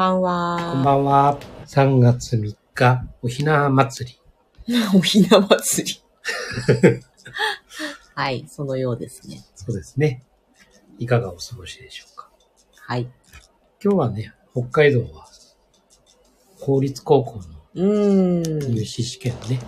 [0.00, 0.72] ばんは。
[0.72, 1.38] こんばんは。
[1.66, 4.18] 3月3日、おひな祭
[4.66, 4.80] り。
[4.96, 6.02] おひな祭り。
[8.14, 9.44] はい、そのようですね。
[9.54, 10.24] そうですね。
[10.98, 12.30] いかがお過ごしでしょうか。
[12.76, 13.10] はい。
[13.84, 15.26] 今日はね、北海道は、
[16.60, 17.42] 公立高校の。
[17.74, 19.60] 入試試験ね。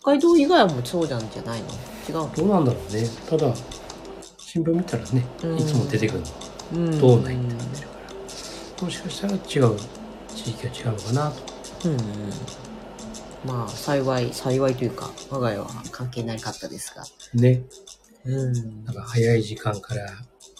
[0.00, 1.68] 北海道以外もそうなんじゃないの？
[2.06, 2.32] 違うの？
[2.34, 3.08] どうなんだろうね。
[3.26, 3.54] ただ、
[4.36, 6.32] 新聞見たらね、うんいつも出てくるのは
[6.74, 7.95] うん道内ってなってるから、
[8.82, 9.76] もしかしたら違う
[10.34, 11.88] 地域が違うのかなと。
[11.88, 11.96] うん。
[13.46, 17.04] まあ、幸い、幸いというか、我が家は関係なかったですが。
[17.34, 17.62] ね。
[18.24, 20.06] うんなんか早い時間から、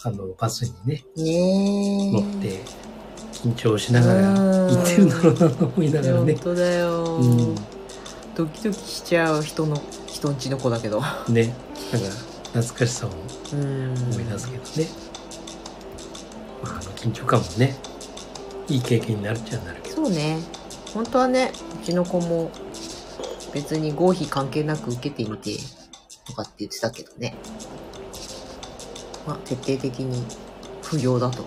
[0.05, 2.13] あの、バスにね、ねえ。
[2.13, 2.61] 乗って、
[3.33, 6.43] 緊張しながら行ってるんだろうなと思いながらね本。
[6.43, 7.55] 当だよ、うん
[8.37, 11.01] ドキドキしちゃう人の、人んちの子だけど。
[11.29, 11.55] ね。
[11.93, 12.09] なんか、
[12.53, 13.11] 懐かしさを
[13.53, 13.95] うん。
[14.13, 14.89] 思い出すけどね。
[16.63, 17.77] まあ、あの緊張感もね、
[18.69, 19.97] いい経験になるっちゃなるけど。
[19.97, 20.39] そうね。
[20.93, 22.51] 本当はね、うちの子も
[23.53, 25.57] 別に合否関係なく受けてみて
[26.27, 27.35] とかって言ってたけどね。
[29.27, 30.25] まあ、徹底的に
[30.83, 31.43] 不要だと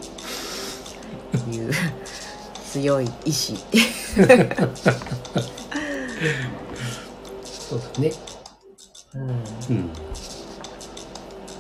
[1.52, 1.72] いう
[2.66, 3.56] 強い意志。
[7.44, 8.12] そうだね。
[9.14, 9.30] うん。
[9.30, 9.90] うん。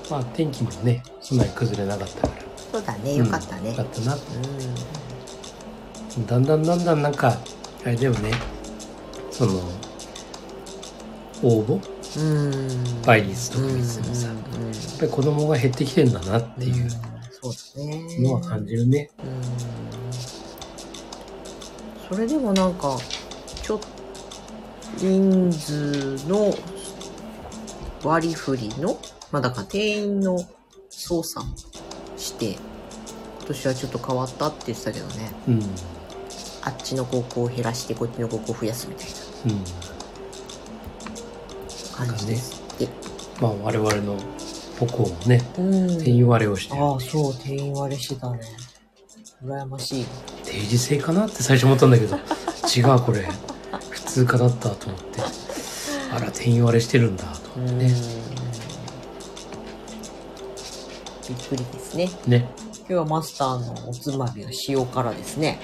[0.09, 2.33] まあ、天気もね、そんなに崩れなかったから。
[2.71, 3.83] そうだね、よかったねよか。
[3.83, 4.15] ったな。
[4.15, 4.19] う
[6.27, 7.37] だんだんだんだんなんか、
[7.83, 8.31] あれだよね。
[9.31, 9.53] その、
[11.43, 11.79] 応募？
[13.05, 14.27] 倍率とかにするさ。
[14.27, 14.35] やっ
[14.99, 16.89] ぱり子供が減ってきてんだなっていう。
[18.21, 19.09] のは感じるね。
[19.23, 19.39] うん
[22.09, 22.97] それでもなんか
[23.61, 23.87] ちょっと
[24.97, 26.52] 人数の
[28.03, 28.99] 割り振りの
[29.31, 30.39] まあだから定員の
[30.89, 31.45] 操作
[32.17, 32.59] して今
[33.45, 35.61] 年はちょっと変わったって言ってたけどねうん。
[36.69, 39.07] あっちの高校を減らしてこっちの高校を増やすみたい
[39.45, 39.63] うん。
[42.05, 42.61] な感じです。
[42.75, 42.87] って、
[43.41, 44.15] まあ、我々の
[44.79, 46.03] 母校もね、うん。
[46.03, 46.75] 定員割れをして。
[46.75, 48.39] るああそう定員割れしてたね。
[49.43, 50.05] 羨ましい。
[50.45, 52.15] 定時制かなって最初思ったんだけど。
[52.75, 53.27] 違うこれ。
[53.89, 55.21] 普通科だったと思って。
[56.11, 57.75] あら定員割れしてるんだと思って。
[57.85, 57.93] ね
[61.27, 62.09] びっくりですね。
[62.27, 62.49] ね。
[62.79, 65.59] 今日はマスターのおつまみは塩辛ですね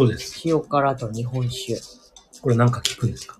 [0.00, 0.40] そうです。
[0.48, 1.78] 塩辛と日本酒。
[2.40, 3.38] これなんか聞くんですか？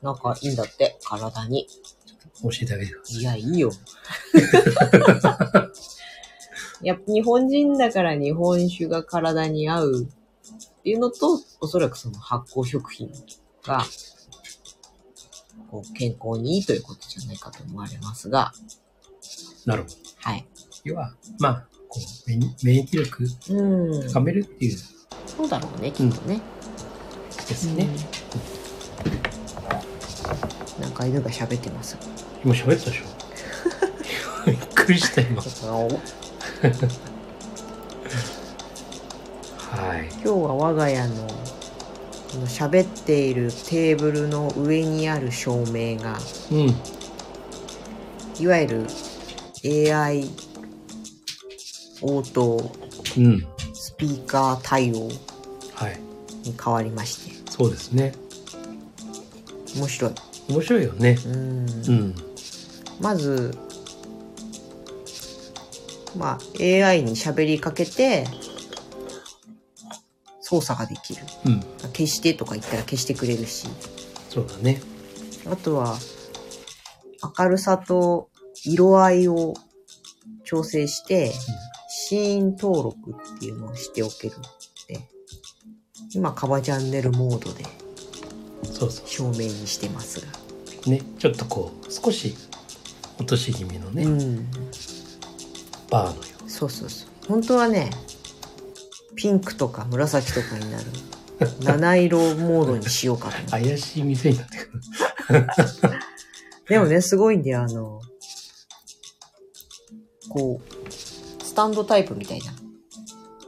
[0.00, 0.96] なんかいいんだって。
[1.02, 1.66] 体に。
[2.40, 3.22] 教えてあげてください。
[3.24, 3.72] やいいよ。
[6.82, 10.06] やっぱ日本人だから日本酒が体に合うっ
[10.84, 13.10] ていうのとおそらくその発酵食品
[13.64, 13.84] が
[15.68, 18.52] こう健康にいいということじゃないかと思われますが。
[19.66, 19.96] いなるほど。
[20.20, 20.46] はい。
[20.84, 24.08] 要はまあこう免免疫力うん。
[24.12, 24.78] 高めるっていう
[25.26, 26.40] そうだろうねきっとね、
[27.48, 27.88] ですね、
[30.80, 31.96] なんか犬が喋ってます。
[32.44, 33.04] 今喋ったでしょ？
[34.50, 35.42] びっくりした今。
[35.42, 35.48] は
[39.98, 40.08] い。
[40.12, 41.14] 今日は我が家の
[42.32, 46.18] この喋っているテーブルの上にある照明が
[46.50, 46.74] うん。
[48.40, 48.86] いわゆる
[49.94, 50.30] AI
[52.02, 52.70] 応答
[53.16, 53.40] うん。
[53.40, 53.57] ス
[53.98, 55.08] ピーカー対応
[55.74, 56.00] はい。
[56.44, 57.50] に変わりまして。
[57.50, 58.14] そうですね。
[59.76, 60.12] 面白い。
[60.48, 61.18] 面白いよね。
[61.26, 61.34] うん。
[61.34, 62.14] うん。
[63.00, 63.56] まず
[66.16, 68.24] まあ AI に喋りかけて
[70.40, 71.22] 操作ができる。
[71.44, 71.60] うん。
[71.92, 73.68] 消してとか言ったら消してくれるし。
[74.30, 74.80] そうだね。
[75.50, 75.96] あとは
[77.38, 78.30] 明るさと
[78.64, 79.54] 色合いを
[80.44, 81.32] 調整して、
[82.08, 84.42] シーン登録っていうのをしておけるの
[84.88, 85.06] で、
[86.14, 87.64] 今カバチャンネルモードで
[88.64, 90.28] そうそ照明にしてますが。
[90.86, 92.34] うねちょっとこう少し
[93.18, 94.50] 落とし気味のね、うん。
[95.90, 97.08] バーのよそうそうそう。
[97.28, 97.90] 本当はね、
[99.14, 100.84] ピンクとか紫とかになる
[101.60, 103.50] 七色モードにしようかと思って。
[103.50, 105.46] 怪しい店になってくる
[106.70, 108.00] でもね、すごいんだよ、あの、
[110.30, 110.77] こう、ス
[111.58, 112.52] タンドタイプみたいな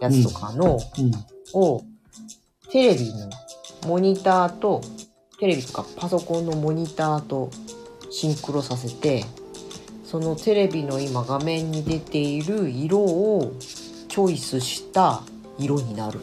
[0.00, 1.12] やつとかの、うん
[1.52, 1.84] を、
[2.68, 3.30] テレビの
[3.86, 4.80] モニターと、
[5.38, 7.50] テレビとかパソコンのモニターと
[8.10, 9.24] シンクロさせて、
[10.04, 13.52] そのテレビの今画面に出ている色を
[14.08, 15.22] チョイスした
[15.56, 16.18] 色になる。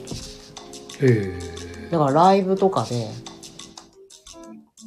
[1.00, 1.39] へ
[1.89, 3.07] だからライブとかで、え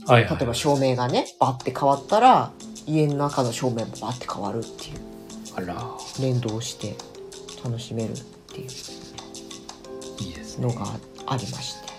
[0.07, 2.53] はいはい例えば照明がね、バッて変わったら、
[2.87, 5.10] 家の中の照明もバッて変わるっていう。
[5.63, 5.99] あら。
[6.21, 6.97] 連動して
[7.65, 8.15] 楽しめるっ
[8.53, 8.69] ていう。
[10.61, 10.87] のが
[11.27, 11.91] ありまして。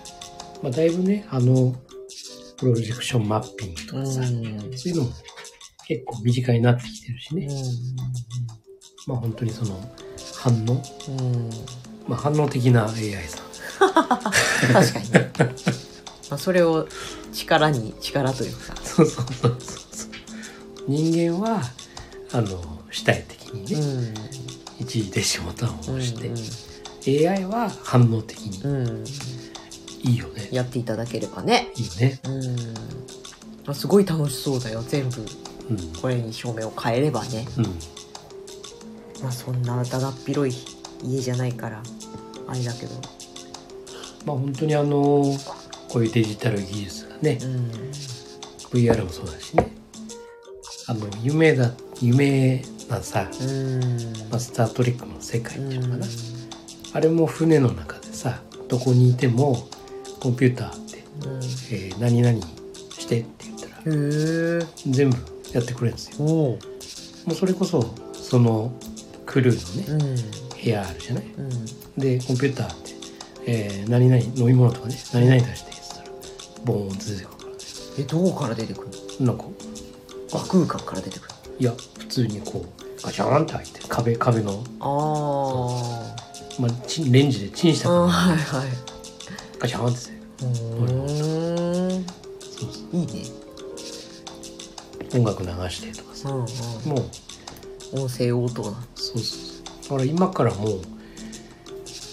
[0.61, 1.75] まあ、だいぶねあの
[2.57, 4.77] プロジェクションマッピングとかさ、うん。
[4.77, 5.09] そういうのも
[5.87, 7.47] 結構身近になってきてるしね、
[9.07, 9.79] うまあ本当にその
[10.37, 11.49] 反応、んうん。
[12.07, 13.39] まあ、反応的な AI さ
[14.71, 15.11] 確かに。
[15.11, 15.31] ね。
[16.29, 16.87] まあそれを
[17.33, 18.75] 力に力というか。
[18.83, 19.59] そうそうそうそう。
[19.91, 20.11] そう
[20.87, 21.61] 人間は
[22.31, 22.61] あの
[22.91, 24.13] 主体的にね、うん
[24.79, 26.33] 一時停止ボタンを押して、う
[27.25, 27.29] ん。
[27.29, 28.87] AI は反応的にうん。
[28.87, 29.05] うん
[30.03, 31.67] いいよね、やっていただければね。
[31.75, 32.19] いいね。
[32.25, 32.57] うん。
[33.67, 35.21] あすごい楽しそうだよ全部。
[35.69, 35.93] うん。
[36.01, 37.45] これに照明を変えればね。
[37.57, 37.65] うん。
[39.21, 40.65] まあそんなだだっ広い
[41.03, 41.83] 家じゃないから
[42.47, 42.95] あれだけど。
[44.25, 45.23] まあ本当にあの
[45.87, 47.71] こういうデジタル技術がねうん。
[48.71, 49.71] VR もそうだしね。
[50.87, 51.71] あの夢だ
[52.01, 52.63] 夢
[52.97, 53.79] なさ、うん。
[54.29, 56.09] まあ、スター・トレックの世界っていうのかな、う
[56.93, 59.67] あれも船の中でさどこにいても
[60.19, 61.01] コンピューターって、ん。
[61.71, 62.39] えー何々
[62.97, 65.17] してって言ったら全部
[65.53, 66.25] やってくれるんですよ。
[66.25, 66.57] も
[67.27, 68.73] うそれこそその
[69.25, 70.15] クルーのねうん。
[70.63, 71.23] 部屋あるじゃない？
[71.37, 71.65] うん。
[71.97, 72.91] でコンピューターって、
[73.47, 76.17] えー何々飲み物とかね何々出してって言ったら
[76.65, 77.57] ボーン出てくるからね。
[77.99, 78.87] えどこから出てくる
[79.19, 79.25] の？
[79.27, 79.45] なんか
[80.33, 86.21] あ空間から出てくるいや普通にこうガチャーンって開いて壁壁の、あ
[86.59, 87.95] まあ、チンレンジでチンしたか。
[87.95, 88.67] らはいはい。
[89.59, 92.05] ガチャーンってうーん。
[92.05, 93.23] そうそいいね。
[95.13, 96.29] う音楽流してとかさ。
[96.29, 96.45] うんうん。
[96.89, 97.03] もう。
[97.93, 100.81] 音声応答だそうそうだから今からもう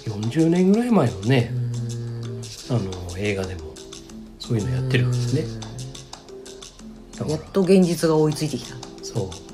[0.07, 1.53] 40年ぐらい前のね
[2.71, 3.61] あの映画でも
[4.41, 5.69] そういうのやってるわけですね
[7.29, 8.77] やっと現実が追いついてきた。
[9.03, 9.48] そう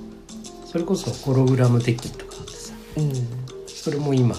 [0.74, 3.12] それこそホログラム的とかあってさうん。
[3.68, 4.34] それも今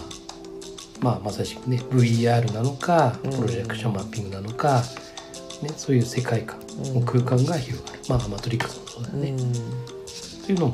[1.00, 3.32] まあまさしくね VR なのかうん。
[3.32, 4.84] プロジェクションマッピングなのか、
[5.62, 6.60] ね、そういう世界観
[6.94, 7.06] うん。
[7.06, 9.54] 空間が広がる、まあマトリックスもそうだよね、うん。
[10.46, 10.74] というのも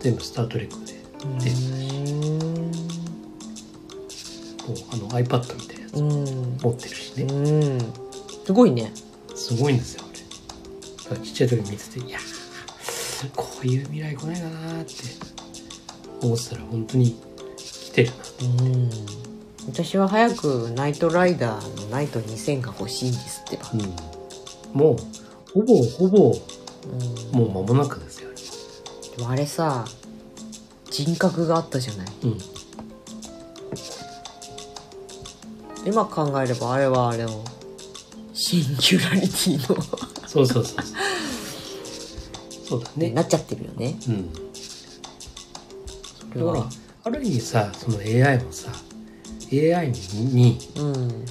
[0.00, 0.98] 全部「スター・トレック」で。
[1.38, 1.56] 出てた
[4.10, 6.58] しこうあの iPad みたいなやつうん。
[6.60, 7.92] 持ってるしね、うん。
[8.44, 8.92] すごいね。
[9.36, 10.02] すごいんですよ
[11.08, 11.20] あれ。
[11.20, 12.47] ちっちゃい時に見てていやー
[13.34, 14.92] こういう未来来ないかなーって
[16.22, 17.16] 思ってたら本当に
[17.56, 18.16] 来てるな
[18.64, 18.90] うん
[19.68, 24.96] 私は早くナイトライダーのナイト2000が欲しいんですってば、うん、もう
[25.52, 26.34] ほぼほぼ
[27.32, 28.30] うん、もう間もなくですよ。
[29.16, 29.84] でもあれさ
[30.90, 32.06] 人格があったじゃない。
[32.24, 32.38] うん。
[35.86, 37.44] 今考えればあれはあれを
[38.32, 39.82] シンギュラリティの。
[40.26, 40.96] そうそうそうそう
[42.68, 43.10] そうだね。
[43.10, 43.96] なっちゃってるよね。
[44.08, 44.30] うん。
[46.32, 46.54] それは。
[46.54, 46.72] だから
[47.04, 48.70] ある意味さその AI もさ
[49.50, 51.24] AI にうん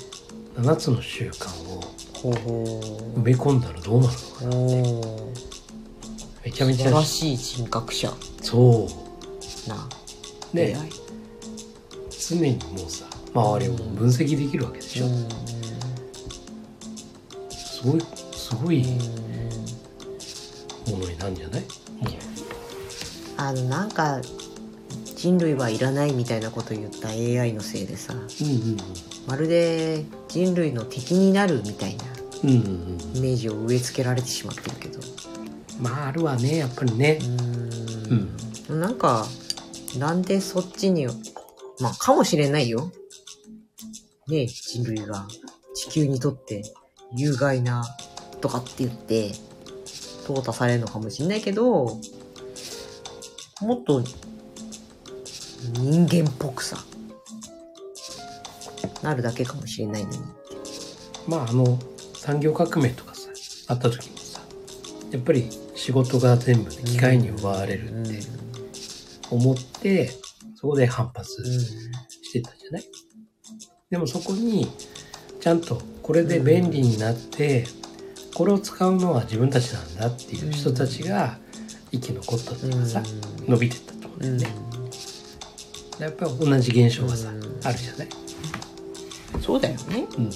[0.58, 1.82] 7つの習慣を
[2.14, 2.82] ほうほ
[3.18, 5.32] 埋め込んだらどうなるのかうお
[6.44, 8.12] めちゃめちゃ素晴らしい人格者。
[8.42, 9.70] そう。
[9.70, 9.88] な
[10.54, 10.90] ね AI
[12.10, 15.30] 常にもうさ周りを分析できるわけでしょ、うん。
[17.52, 18.02] すごい
[18.32, 18.84] すごい
[21.28, 21.62] うんじゃない？
[21.62, 21.68] も
[23.38, 24.22] あのなんか
[25.16, 28.14] 人類はいらないみたいなこと言った AI のせいでさ。
[28.14, 28.78] ううんうん。
[29.28, 32.06] まるで人類の敵になるみたいな
[32.44, 33.18] うんうんうん。
[33.18, 35.00] イメージを植え付けられてしまってるけど。
[35.80, 37.20] まああるわねやっぱりね。
[37.22, 38.80] うーん。
[38.80, 39.26] なんか
[39.98, 41.08] なんでそっちに
[41.80, 42.92] まあかもしれないよ。
[44.28, 45.28] ねえ人類が
[45.74, 46.64] 地球にとって
[47.16, 47.84] 有害な
[48.42, 49.32] とかって言って
[50.28, 52.00] 淘汰されるのかもしれないけど
[53.62, 54.04] もっと
[55.74, 56.78] 人間っぽくさ
[59.02, 60.18] なるだけかもしれないのに。
[61.28, 61.80] まああの
[62.16, 63.30] 産業革命とかさ
[63.68, 64.42] あった時もさ
[65.12, 68.20] やっぱり仕事が全部ね機械に奪われるって
[69.30, 70.10] 思って
[70.56, 72.84] そこで反発してたじゃない？
[73.90, 74.68] でもそこに
[75.40, 77.66] ちゃんとこれで便利になって
[78.38, 81.40] これを使うのは自分たちなんだっていう人たちが
[81.92, 83.02] 生き残ったっていうかさ
[83.48, 84.58] 伸びてったと思うんだよね。
[85.98, 87.38] やっぱり同じ現象がさうん。
[87.64, 88.08] あるじゃない？
[89.42, 90.06] そうだよね。
[90.20, 90.30] うん。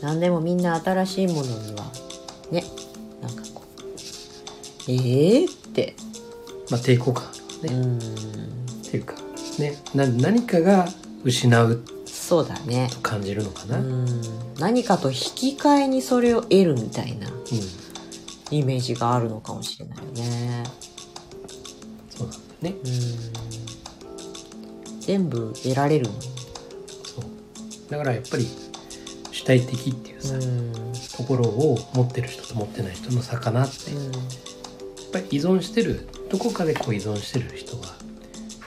[0.00, 1.84] 何でもみんな新しいものには
[2.50, 2.64] ね
[3.20, 5.94] なんかこうええー、って。
[6.70, 7.26] まあ抵抗感
[7.62, 7.74] ね。
[7.74, 7.98] うん。
[7.98, 8.00] っ
[8.90, 9.16] ていうか
[9.58, 10.88] ねな何かが
[11.24, 11.84] 失う
[12.26, 12.88] そうだね。
[12.90, 13.84] と感じるのかな、う
[14.58, 17.28] 何かと引き換えにそれを得るみたいな
[18.50, 20.64] イメージがあるのかもしれないよね。
[22.08, 22.76] そうなんね。
[22.82, 22.90] うん。
[25.00, 26.12] 全部得られるの？
[27.04, 27.24] そう。
[27.90, 28.48] だからやっぱり
[29.30, 30.72] 主体的っていうさ、うん。
[31.16, 33.90] ところを持ってる人と持ってない人の差かなって。
[33.90, 34.00] やっ
[35.12, 37.82] ぱり依存してる、どこかでこう依存してる人は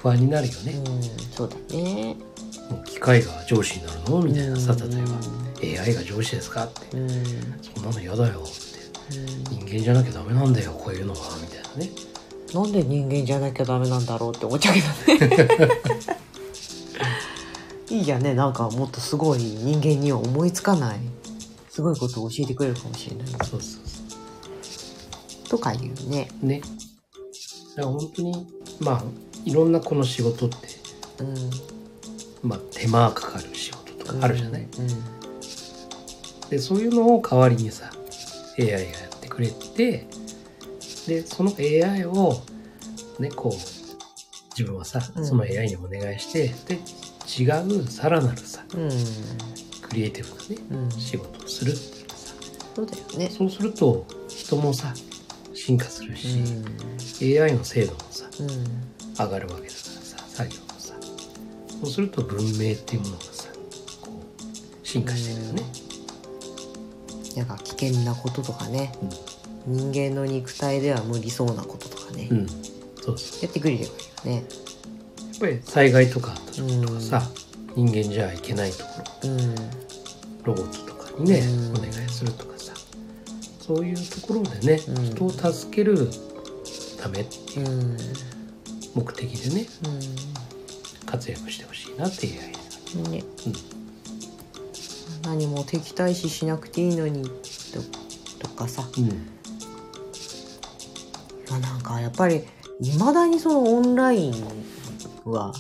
[0.02, 0.74] 不安になるよね。
[0.74, 1.02] うん
[1.32, 2.16] そうだね
[2.70, 4.22] もう機械が上司になるの？
[4.22, 5.78] みたいなさ、例えば。
[5.78, 6.66] ば AI が上司ですか？
[6.66, 6.80] って。
[6.92, 8.48] そんなの嫌だよって。
[9.52, 11.20] 人間じゃなきゃダメなんだよ、こういうのは。
[11.42, 11.90] みたいなね。
[12.54, 14.76] なんで人間じゃなきゃダメなんだろうって思っちゃう
[15.18, 15.26] けど
[15.68, 15.82] ね
[17.90, 21.00] いいじゃんねなんかもっとすごい人間には思いつかない
[21.70, 23.62] すごいことを教えてくれるかもしれないそうそう
[25.44, 26.46] そとか言うねう。
[26.46, 26.62] ね。
[27.76, 28.48] だから本当に、
[28.80, 29.04] まあ、
[29.48, 30.58] いろんなこの仕事って、
[31.22, 31.24] う
[32.46, 32.50] ん。
[32.50, 34.70] まあ、手間がかかる仕事とかあるじゃない、うん。
[36.50, 37.90] で、そういうのを代わりにさ、
[38.60, 40.06] AI がやってくれて、
[41.08, 42.42] で、その AI を、
[43.20, 43.54] ね、こう、
[44.52, 45.26] 自分はさ、うん。
[45.26, 46.80] その AI にお願いして、で、
[47.40, 47.50] 違
[47.82, 48.90] うさらなるさ、うん。
[49.82, 51.00] クリエイティブなね、うん。
[51.00, 52.34] 仕事をするっていうさ、
[52.76, 53.30] そうだよね。
[53.30, 54.94] そうすると、人もさ、
[55.54, 60.94] 進化するうし、ん AI の精度もさ、うん上がるわけだからさ作業もさ。
[61.82, 63.50] そうすると文明っていうものがさ
[64.02, 65.64] こう進化してるよね、
[67.36, 68.92] なんか危険なこととかね。
[69.70, 73.44] 人間の肉体では無理そうなこととかね、うん、そうそう。
[73.44, 74.36] やってくれればいいよね。
[74.36, 77.22] やっぱり災害とかあった時とかさ、
[77.76, 78.90] 人間じゃいけないとこ
[79.24, 79.56] うん。
[79.56, 79.62] ろ
[80.46, 81.78] ロボットとかにね、うん。
[81.80, 82.72] お願いするとかさ。
[83.60, 85.04] そういうところでね、うん。
[85.04, 86.08] 人を助ける
[86.98, 87.70] ためっていう。
[87.70, 87.98] うん
[88.98, 89.68] 目的でね
[91.04, 93.24] う活躍してほしいなっていう AI ね。
[93.46, 93.54] うん。
[95.22, 97.30] 何も敵対視しなくていいのにと
[98.40, 99.08] とかさ、うん。
[101.48, 102.44] まあ、なんかやっぱり
[102.82, 104.34] いまだにそのオンライン
[105.26, 105.54] は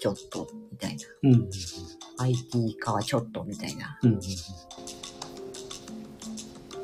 [0.00, 1.04] ちょっとみたいな。
[1.22, 1.48] うん。
[2.18, 4.00] IT 化はちょっとみたいな。
[4.02, 4.14] うん。
[4.14, 4.20] うん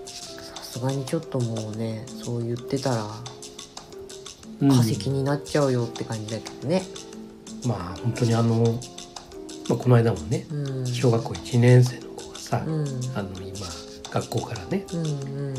[0.07, 3.32] さすがにちょっともうねそう言ってたらうん
[4.69, 6.83] 化石になっちゃうよって感じだけどね。
[7.67, 8.63] まあ本当にあの、
[9.69, 10.87] まあ、この間もねうん。
[10.87, 12.87] 小学校1年生の子がさ、うん。
[13.15, 13.67] あの今
[14.11, 15.09] 学校からねうんう
[15.53, 15.55] ん。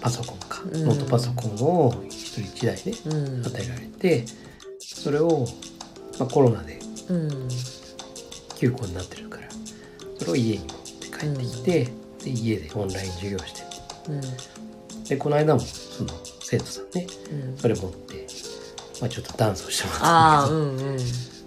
[0.00, 0.84] パソコンか、うん。
[0.86, 3.46] ノートパソコンを一人一台ねうん。
[3.46, 4.24] 与えられて
[4.78, 5.46] それを、
[6.18, 7.48] まあ、コロナでうん。
[8.56, 9.48] 休校になってるから
[10.18, 11.84] それを家に持って帰ってきて、
[12.24, 13.62] で家でオンライン授業して
[14.08, 14.20] うん。
[15.04, 16.10] でこの間もその
[16.50, 17.58] 生徒さんねうん。
[17.58, 18.26] それ持って、
[19.00, 20.98] まあ、ちょっとダンスをしてもらったんだけど、うんうん。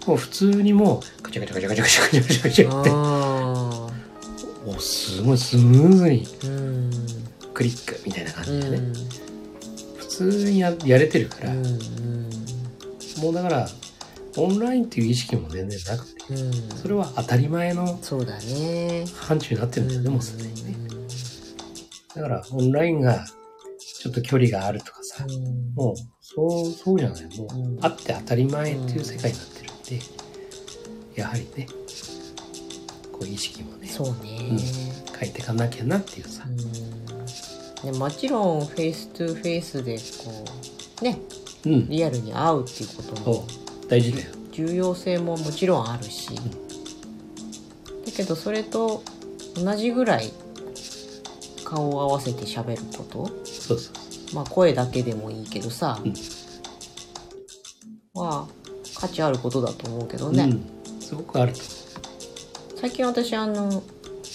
[0.06, 3.88] もう普通にもうガチャガチャガチャガチャガチャガチャガチャガチャってあ
[4.64, 6.26] おすごいスムーズに
[7.52, 8.94] クリックみたいな感うじでね、ん
[9.96, 12.30] 普通にややれてるから、うん
[13.20, 13.68] もうだから
[14.36, 17.98] オンラインっていう意識も全然なくてうんそれは当たり前の範
[19.38, 20.76] 疇になってるんだよね、もうすでにね
[22.14, 23.24] だからオンラインが
[24.02, 25.74] ちょっと距離があるとかさ、うん。
[25.74, 27.24] もうそうそうじゃない。
[27.38, 27.84] もう、うん。
[27.84, 29.76] あって当たり前っていう世界になってるん
[31.14, 31.68] で、やはりね
[33.12, 34.58] こう意識もねそうね。
[35.16, 37.92] 変えていかなきゃなっていうさ、うん。
[37.92, 40.02] でもちろん face to face でこ
[41.00, 41.20] うね
[41.66, 41.88] うん。
[41.88, 43.46] リアルに会うっていうことも
[43.88, 44.30] 大事だよ。
[44.50, 46.42] 重要性ももちろんあるし、だ
[48.16, 49.04] けどそれと
[49.54, 50.32] 同じぐらい
[51.72, 53.26] 顔を合わせて喋ること？
[53.46, 53.94] そうそう
[54.34, 56.14] まあ声だけでもいいけどさ、うん。
[58.14, 58.46] は
[58.94, 61.60] 価値あることだと思うけどね、うん、すごくあると
[62.76, 63.82] 最近私あの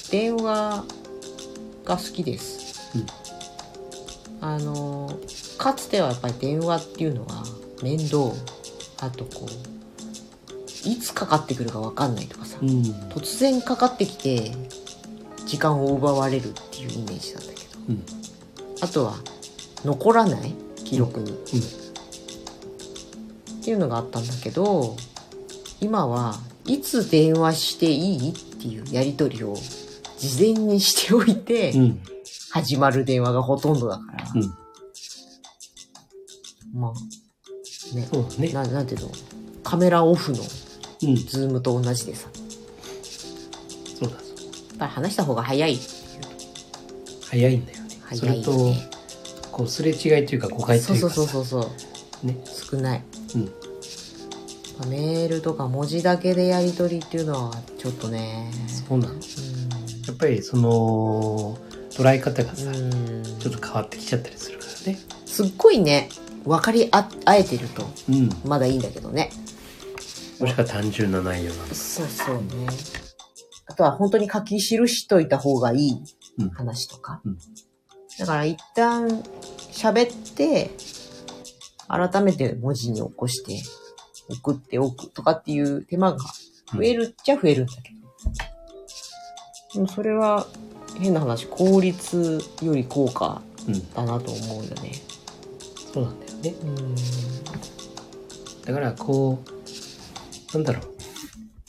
[0.09, 0.83] 電話
[1.85, 2.97] が好きです、
[4.41, 5.19] あの
[5.59, 7.43] かつてはやっぱり電話っていうのは
[7.83, 8.31] 面倒。
[8.99, 14.53] あとこういつかかってくるか分かんないとかさ、突然かかってきて
[15.47, 17.79] 時間を奪われるっていうイメージなんだけど。
[17.89, 18.03] うん。
[18.81, 19.15] あとは
[19.83, 21.35] 残らない記録に、っ
[23.63, 24.95] ていうのがあったんだけど
[25.81, 26.35] 今は
[26.65, 29.55] いつ電話していいっていうやり取りを
[30.19, 32.01] 事前にしておいてうんうん。
[32.51, 34.41] 始まる電話がほとんどだから、うん。
[36.79, 36.93] まあ
[37.95, 38.07] ね。
[38.11, 38.53] そうだね。
[38.53, 39.11] ななんていうの？
[39.63, 40.39] カメラオフの
[41.03, 41.15] うん。
[41.15, 42.29] ズームと同じでさ
[44.77, 45.77] ぱり話した方が早い
[47.29, 47.99] 早いんだよね。
[48.05, 48.73] 早それと
[49.51, 51.09] こうすれ違いというか誤解とそういうか。
[51.09, 51.71] さそうそうそうそ
[52.23, 52.27] う。
[52.27, 52.37] ね。
[52.45, 53.03] 少ない。
[53.35, 53.51] うん。
[54.89, 58.51] メールとか文字だけでやり取りっていうのはちょっとね。
[58.67, 59.19] そうなのや
[60.13, 61.57] っぱりその
[61.89, 64.99] 捉え方がさ、うん、うん、ちょっと変わってきちゃったりするからね。
[65.25, 66.09] すっごいね
[66.45, 67.83] 分かりあ合えてると。
[68.09, 68.29] うん。
[68.45, 69.31] まだいいんだけどね。
[70.39, 71.75] もしくは単純な内容なのか。
[71.75, 72.43] そうそうね
[73.67, 76.03] あとは本当に書き記しといた方がいい
[76.39, 77.37] うん話とか、うん
[78.19, 79.07] だから一旦
[79.71, 80.71] 喋って
[81.87, 83.61] 改めて文字に起こして
[84.27, 86.17] 送っておくとかっていう手間が
[86.73, 87.97] 増えるっちゃ増えるんだけど、
[89.75, 90.47] でもそれは
[90.99, 93.93] 変な話効率より効果うん。
[93.93, 94.93] だなと思うよね
[95.93, 96.55] そうなんだよね。
[96.63, 96.95] うん
[98.65, 100.96] だからこう、なんだろう。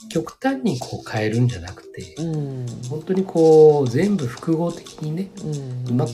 [0.08, 2.66] 極端にこう変えるんじゃなくて、うん。
[2.88, 5.88] 本当にこう全部複合的にね、うん。
[5.90, 6.10] うまく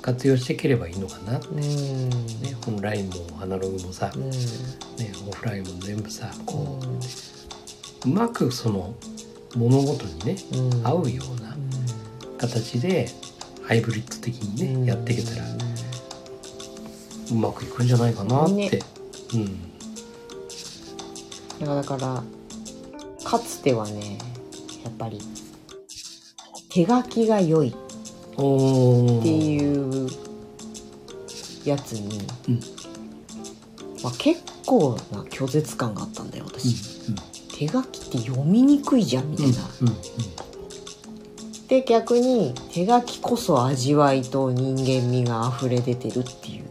[0.00, 1.38] 活用していければいいのかな。
[1.38, 1.58] うん。
[1.60, 4.30] ね、オンラインもアナログもさ、うん。
[4.30, 4.38] ね、
[5.28, 6.80] オフラインも全部さ、うこ
[8.04, 8.94] う、うまくその
[9.56, 10.86] 物事にね、ん。
[10.86, 11.56] 合うような
[12.38, 13.08] 形で、
[13.62, 15.44] ハイブリッド的にね、やっていけたら
[17.30, 18.54] うまくいくんじゃないかなって。
[18.54, 18.78] ね。
[19.34, 19.74] うん。
[21.66, 22.22] だから
[23.34, 24.16] かつてはね
[24.84, 25.18] やっぱり
[26.68, 27.72] 手書きが良いっ
[28.32, 30.08] ていう
[31.64, 32.60] やつに、うん。
[34.04, 37.12] まあ、結構な拒絶感があったんだようん私、
[37.58, 39.94] 手書きって読みにくいじゃんみたいな、うんうん
[41.66, 46.64] で逆に手書きこそ味わいと人間味が溢れ出てるっていう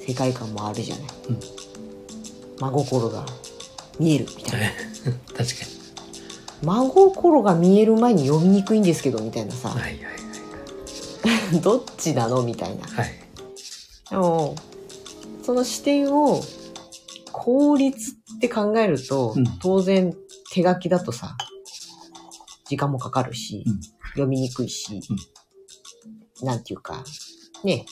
[0.00, 1.40] 世界観もあるじゃない、うん。
[2.58, 3.24] 真心が
[4.00, 4.66] 見えるみたいな。
[5.36, 5.65] 確か
[6.62, 9.74] 真心が見える前に読みにくいんですけどみたいなさに。
[9.80, 10.16] はいはい
[11.62, 12.42] どっちなの？
[12.42, 12.96] みたいなはい。
[12.96, 13.10] はい。
[14.10, 14.54] でも
[15.42, 16.40] その視点を
[17.32, 20.14] 効率って考えると、うん当然
[20.52, 21.36] 手書きだとさ
[22.68, 23.80] 時間もかかるし、うん
[24.10, 25.00] 読みにくいし、
[26.42, 27.04] なんていうか
[27.64, 27.84] ね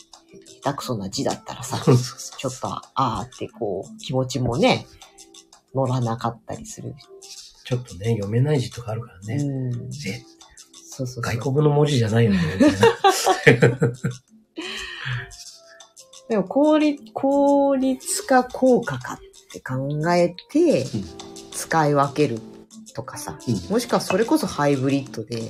[0.62, 4.86] 下手くそな字だったらさちょっとあーってこう気持ちもね
[5.74, 6.94] 乗らなかったりする、
[7.64, 9.36] ちょっとね、読めない字とかあるからね。
[9.36, 9.72] うん
[10.06, 10.22] え、
[10.90, 13.78] そうそうそう外国の文字じゃないよね、みたいな。
[16.28, 19.18] でも効率、効率か効果かっ
[19.52, 21.04] て考えてうん、
[21.52, 22.40] 使い分ける
[22.94, 25.42] とかさ、うんもしくはそれこそハイブリッドで、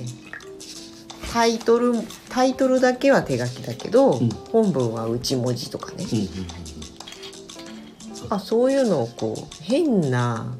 [1.33, 1.93] タイトル、
[2.29, 6.05] タイトルだけは手書きだけど、うん本文は内文字とかね。
[6.11, 6.27] うんうん
[8.27, 10.57] あそういうのをこう、変な、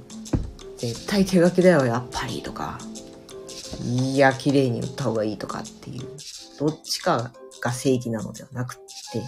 [0.78, 2.80] 絶対手書きだよ、やっぱりとか、
[3.84, 6.06] いや、綺麗に打った方がいいとかっていう、
[6.60, 8.78] どっちかが正義なのではなくっ
[9.12, 9.22] て、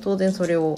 [0.00, 0.76] 当然それを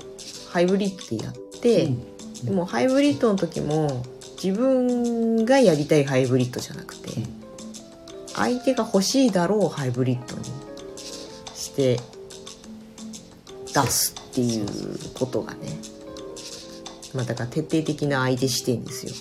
[0.50, 2.44] ハイブリッドでやって、うん。
[2.44, 4.04] でもハイブリッドの時も
[4.42, 7.26] 自分がやりたいハイブリッドじゃなくて、うん。
[8.34, 10.44] 相手が欲しいだろうハイブリッドに
[11.54, 11.98] して
[13.74, 14.66] 出すっていう
[15.14, 15.78] ことがね
[17.16, 19.12] まあだから徹底的な相手視点ですよ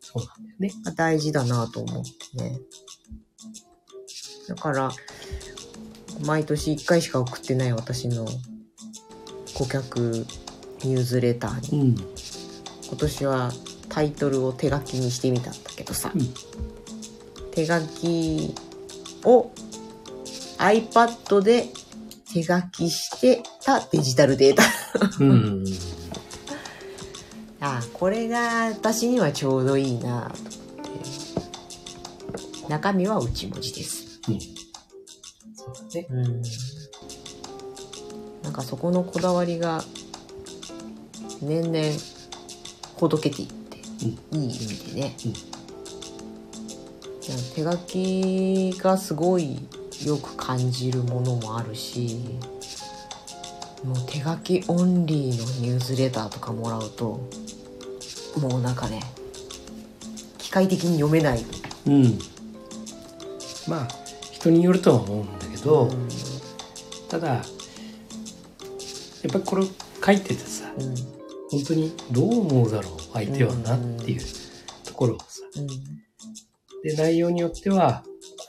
[0.00, 0.72] そうなんだよね。
[0.84, 2.58] が大事だなと思ってね
[4.48, 4.90] だから
[6.24, 8.26] 毎年1回しか送ってない私の
[9.54, 10.26] 顧客
[10.84, 11.96] ニュースレターにうん。
[12.88, 13.52] 今年は
[13.90, 16.20] タイトルを手書きにしてみたんだけどさ、うん
[17.52, 18.54] 手書き
[19.24, 19.50] を
[20.58, 21.66] iPad で
[22.32, 24.62] 手書きしてたデジタルデータ
[25.18, 25.64] うんうん。
[27.60, 30.52] あこれが私にはちょうどいいなと思っ
[32.62, 32.68] て。
[32.68, 34.20] 中身は内文字です。
[34.28, 34.40] うん。
[34.40, 36.06] そうだね。
[36.10, 36.42] うん。
[38.42, 39.82] なんかそこのこだわりが
[41.40, 41.84] 年々
[42.96, 45.58] ほどけていって、いい意味でね、うん。
[47.54, 49.58] 手書きがすごい
[50.04, 52.38] よく感じるものもあるし
[53.84, 57.20] もう手書きオンリーのニュースレターとかもらうと
[58.38, 59.00] もうなんかね
[60.48, 61.44] 機械的に読めない。
[61.86, 62.18] うん。
[63.68, 63.88] まあ、
[64.32, 66.08] 人によるとは思うんだけど、うん。
[67.10, 67.42] ただ、やっ
[69.30, 69.66] ぱりこれ
[70.06, 70.94] 書いててさ、うん。
[71.50, 74.22] 本当にどう思うだろう、相手はなっていう
[74.84, 75.42] ところをさ、
[76.82, 78.02] で、内容によっては、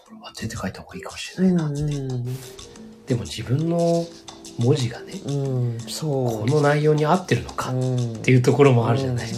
[0.07, 1.69] これは絶対書いた方がいいかもしれうないな。
[1.69, 2.25] んうん。
[3.07, 4.05] でも自分の
[4.59, 9.29] 文字がね、この内容に合ってるのかっっていうところもあるじゃない。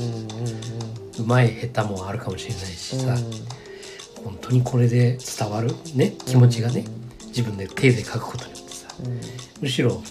[1.19, 3.31] うまい下手もあるかもしれないしさ、うん
[4.23, 6.85] 本当にこれで伝わるね、気持ちがね、
[7.27, 9.19] 自分で手で書くことによってさ、うん
[9.61, 10.01] むしろ、ね、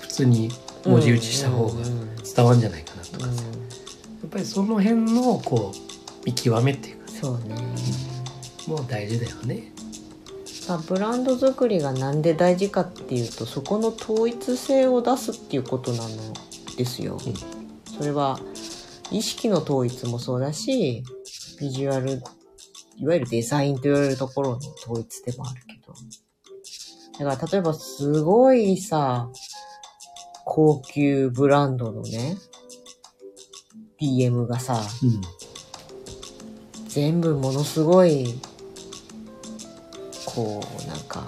[0.00, 0.50] 普通に
[0.84, 1.74] 文字打ちした方が
[2.34, 7.18] 伝わるんじゃないかなとかさ、うんやっぱりその辺のこう見極めっていうかね。
[7.20, 7.54] そうね。
[8.66, 9.72] もう大事だよね。
[10.70, 16.08] さブランド作りがなんで大事かっていうとそこの統一性を出すっていうことなの
[16.76, 17.18] ですよ。
[17.26, 17.34] うん
[17.98, 18.40] それは
[19.10, 21.04] 意識の統一もそうだし
[21.60, 22.22] ビジュアル
[22.96, 25.92] いわゆるデザインと言われるところの統一でもあるけど
[27.24, 29.28] だから例えばすごいさ
[30.46, 32.38] 高級ブランドのね
[34.00, 35.20] DM がさうん。
[36.88, 38.40] 全部ものすごい
[40.34, 41.26] こうなんか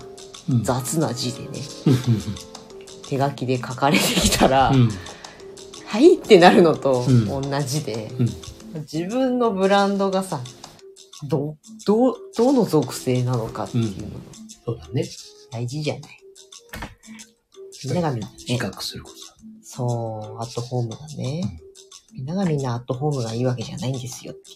[0.50, 0.64] うん。
[0.64, 1.60] 雑な字でね
[3.08, 4.90] 手書きで書かれてきたら、うん。
[5.86, 8.28] はいってなるのとうん同じで、うん。
[8.80, 10.40] 自分のブランドがさ
[11.28, 14.20] どどどの属性なのかっていうのが
[14.64, 15.04] そうだね。
[15.50, 16.18] 大事じゃない、
[17.84, 19.22] みんながみんなね自覚することだ。
[19.62, 21.60] そうアットホームだね、
[22.14, 24.54] みんながみんなアットホームがいいわけじゃないんですよってい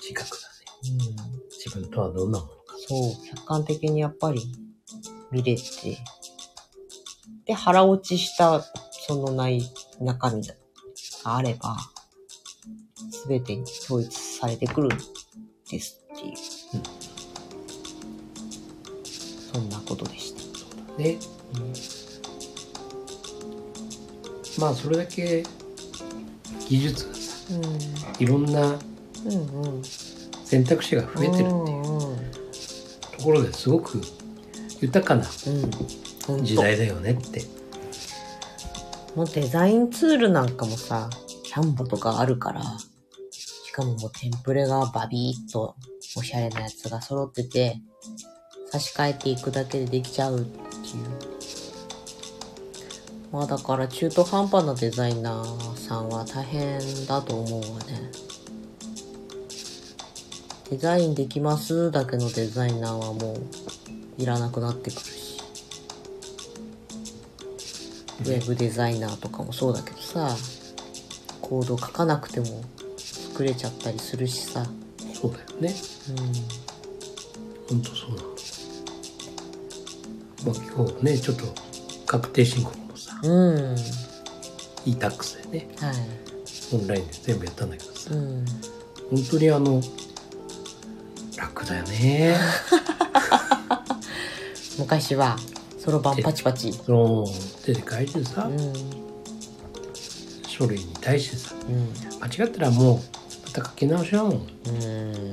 [0.00, 0.98] 自覚だね。
[0.98, 2.57] う、うん、自分とはどんなもの
[2.88, 2.94] か。
[2.94, 4.40] そう客観的にやっぱり
[5.30, 5.62] 見れて
[7.44, 8.64] で腹落ちした
[9.06, 9.62] そのない
[10.00, 10.54] 中身が
[11.24, 11.76] あれば
[13.26, 14.90] 全てに統一されてくるん
[15.70, 16.36] ですっていう、うん。
[19.52, 21.18] そんなことでした、そうだね。
[24.58, 25.44] まあ、それだけ
[26.68, 27.56] 技術がさ、う
[28.20, 28.24] ん。
[28.24, 28.78] いろんな
[30.44, 31.46] 選択肢が増えてるっていう。
[31.46, 31.97] うんうん
[33.18, 34.00] ところですごく
[34.80, 35.24] 豊かな
[36.42, 37.42] 時代だよねって。
[39.14, 41.10] もうデザインツールなんかもさ、
[41.42, 42.62] キャンバとかあるから、
[43.32, 45.74] しかももうテンプレがバビーっと
[46.16, 47.80] おしゃれなやつが揃ってて、
[48.70, 50.58] 差し替えていくだけでできちゃうっていう。
[53.32, 58.27] まあだから中途半端なデザイナーさんは大変だと思うわね。
[60.70, 61.90] デザインできます。
[61.90, 65.28] だけのデザイナーはもういらなくなってくるし。
[68.20, 70.36] ウェブデザイナーとかもそうだけどさ
[71.40, 72.64] コード書かなくても
[72.96, 74.66] 作れちゃったりするしさ。
[75.14, 75.74] そうだよね。
[77.68, 78.28] うほんとそうなの。
[80.44, 81.44] まあ今日ね、ちょっと
[82.06, 83.76] 確定申告もさ、んうん。
[84.84, 85.94] E-tax でね、はい。
[86.72, 88.44] オンラインで全部やったんだけどさ、うん。
[89.10, 89.80] 本当にあの、
[91.58, 92.36] 楽だよね。
[94.78, 95.36] 昔は
[95.78, 96.72] そろばんパチパチ。
[96.72, 97.26] その、
[97.64, 98.74] 手で書いてさう、ん。
[100.46, 101.92] 書類に対してさ、うん。
[102.22, 102.96] 間違ったらもう、
[103.46, 104.30] また書き直しなの。
[104.30, 105.32] うん。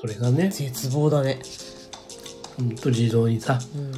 [0.00, 1.38] それがね、絶望だね。
[2.56, 3.92] ほんと自動にさ、うん。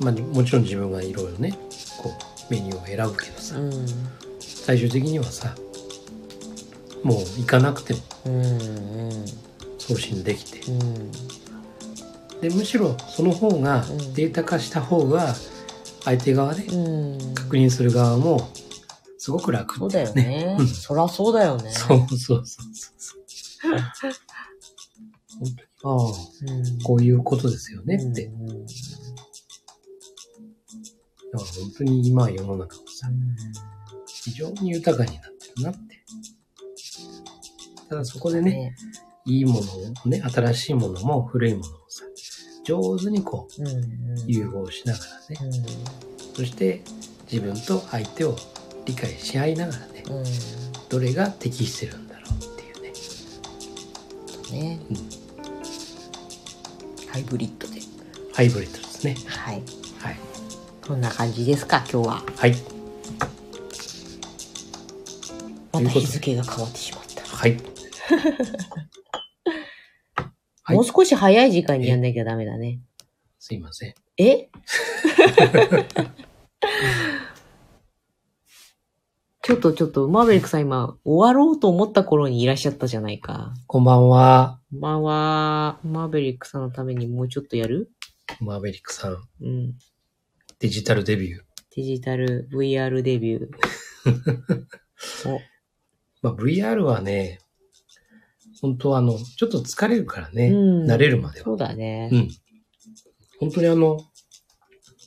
[0.00, 1.56] まあもちろん自分がいろいろね、
[1.98, 2.12] こ
[2.50, 3.86] う、メニューを選ぶけどさ、うん。
[4.40, 5.54] 最終的にはさ、
[7.04, 9.45] もう行かなくてもうんうん
[9.86, 11.10] 送信できて、うん。
[12.40, 14.14] でむしろその方がうん。
[14.14, 15.34] データ化した方が
[16.04, 17.34] 相手側でうん。
[17.34, 18.50] 確認する側も
[19.18, 20.22] すごく楽そうだよね。
[20.24, 20.66] ねうん。
[20.66, 21.70] そらそうだよね。
[21.70, 23.14] そうそうそうそ
[24.08, 24.12] う。
[25.84, 28.26] ああ、うんこういうことですよねって。
[28.26, 28.66] うんうん
[31.32, 33.08] だから本当に今世の中もさ、
[34.06, 36.04] 非常に豊かになってるなって。
[37.88, 38.74] ただそこでね、
[39.26, 42.04] いいものをね、新しいものも古いものもさ、
[42.64, 43.62] 上手にこう
[44.26, 45.62] 融合しながらね、
[46.34, 46.82] そして
[47.30, 48.36] 自分と相手を
[48.84, 50.04] 理解し合いながらね、
[50.88, 54.96] どれが適してるんだろうっていうね、ね、うん。
[57.10, 57.80] ハイブリッドで。
[58.32, 59.16] ハイブリッドですね。
[59.26, 59.62] はい。
[59.98, 60.16] はい。
[60.86, 62.22] こんな感じですか今日は。
[62.36, 62.54] はい。
[65.72, 67.56] また日付が変わってしまった、はい。
[70.66, 72.80] はいもう少し早い時間にやんなきゃダメだね
[73.38, 73.94] すいません。
[74.18, 74.48] え？
[79.42, 83.54] ちょっとちょっと、マーベリックさん今、終わろうと思った頃にいらっしゃったじゃないか。
[83.68, 84.58] こんばんは。
[84.72, 85.78] こんばんは。
[85.84, 87.92] マーベリックさんのためにもうちょっとやる？
[88.40, 89.74] マーベリックさん、うん。
[90.58, 91.42] デジタルデビュー。
[91.76, 93.48] デジタル VR デビュー。
[95.30, 95.40] お、
[96.22, 97.38] まあ、VR はね、
[98.60, 101.44] 本当あの、ちょっと疲れるからね、うん慣れるまでは。
[101.44, 102.08] そうだね。
[102.12, 102.28] うん。
[103.40, 104.00] 本当にあの、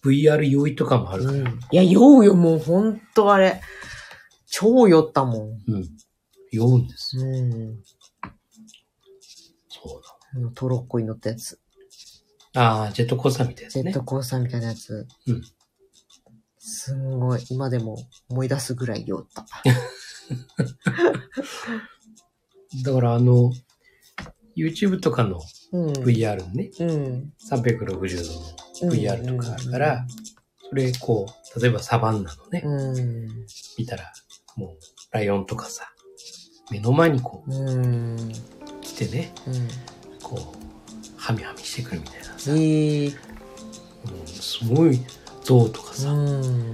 [0.03, 1.38] VR 酔いとかもあるから。
[1.38, 1.47] うん。
[1.47, 3.62] いや、酔うよ、もうほんとあれ。
[4.47, 5.49] 超酔ったもん。
[5.67, 5.89] うん。
[6.51, 7.17] 酔うんです。
[7.17, 7.79] うん。
[9.69, 10.01] そう
[10.35, 11.59] あのトロッコに乗ったやつ。
[12.53, 12.62] だ。
[12.62, 14.03] ああ、ジェットコースターみたいなやつねジェット。
[14.03, 15.07] コースターみたいなやつ。
[15.27, 15.41] うん。
[16.57, 17.43] すんごい。
[17.49, 17.97] 今でも
[18.29, 19.45] 思い出すぐらい酔った。
[22.84, 23.51] だからあの、
[24.55, 25.91] YouTube とかのうん。
[26.03, 27.34] VR にね、うん。
[27.49, 30.05] 360度の VR とかあるから、
[30.69, 33.27] それこう、例えばサバンナのね、うん。
[33.77, 34.12] 見たら、
[34.55, 34.77] もう、
[35.12, 35.91] ライオンとかさ、
[36.71, 37.55] 目の前にこうん。
[37.55, 38.15] うん。
[38.15, 38.34] う
[38.82, 39.34] 来てね、
[40.21, 43.10] こう、ハミハミしてくるみたいなさ、ええ。
[43.10, 43.15] も
[44.23, 44.99] うすごい
[45.43, 46.73] 象とかうさ、ん。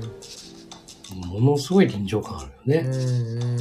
[1.15, 2.89] ものすごい臨場感あるよね。
[2.89, 3.58] うん。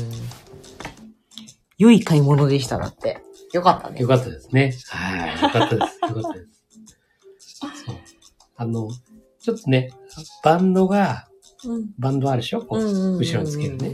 [1.84, 3.20] 良い買い物でした、だって。
[3.52, 4.00] よかったね。
[4.00, 4.74] よかったですね。
[4.88, 5.42] はい。
[5.42, 5.98] よかったです。
[6.00, 6.46] よかったで
[7.44, 7.58] す。
[7.84, 7.96] そう。
[8.56, 8.88] あの、
[9.40, 9.90] ちょっとね、
[10.42, 11.28] バンドが、
[11.66, 11.90] うん。
[11.98, 12.62] バンドあるでしょ？
[12.62, 13.92] こううん後ろにつけるね。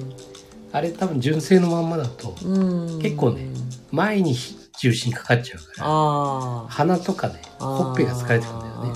[0.72, 3.00] あれ多分純正のまんまだと、うん。
[3.00, 3.48] 結構ね
[3.90, 4.36] 前に
[4.78, 6.68] 重心かかっちゃうから。
[6.68, 8.90] 鼻とかね、ほっぺが疲れてくるんだよね。
[8.90, 8.94] ね。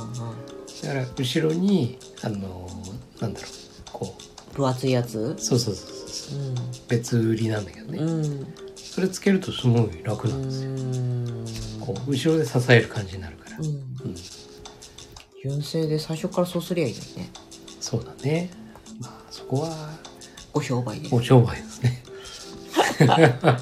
[0.82, 2.68] だから後ろに、あの、
[3.20, 3.50] なんだろう、
[3.92, 4.14] こ
[4.54, 5.18] 分厚いやつ？
[5.18, 6.38] う、そうそうそうそう、
[6.88, 7.98] 別売りなんだけどね。
[7.98, 8.54] うん。
[8.94, 10.70] それつけるとすごい楽うなんですよ。
[10.70, 11.44] ん。
[11.80, 13.56] こう、後ろで支える感じになるから。
[13.58, 13.64] うん。
[13.64, 13.84] うん。
[15.42, 17.30] 純正で最初からそうすりゃいいのにね。
[17.80, 18.50] そうだね。
[19.00, 19.98] まあ、そこは、
[20.52, 21.08] ご商売で。
[21.10, 22.04] お商売ですね。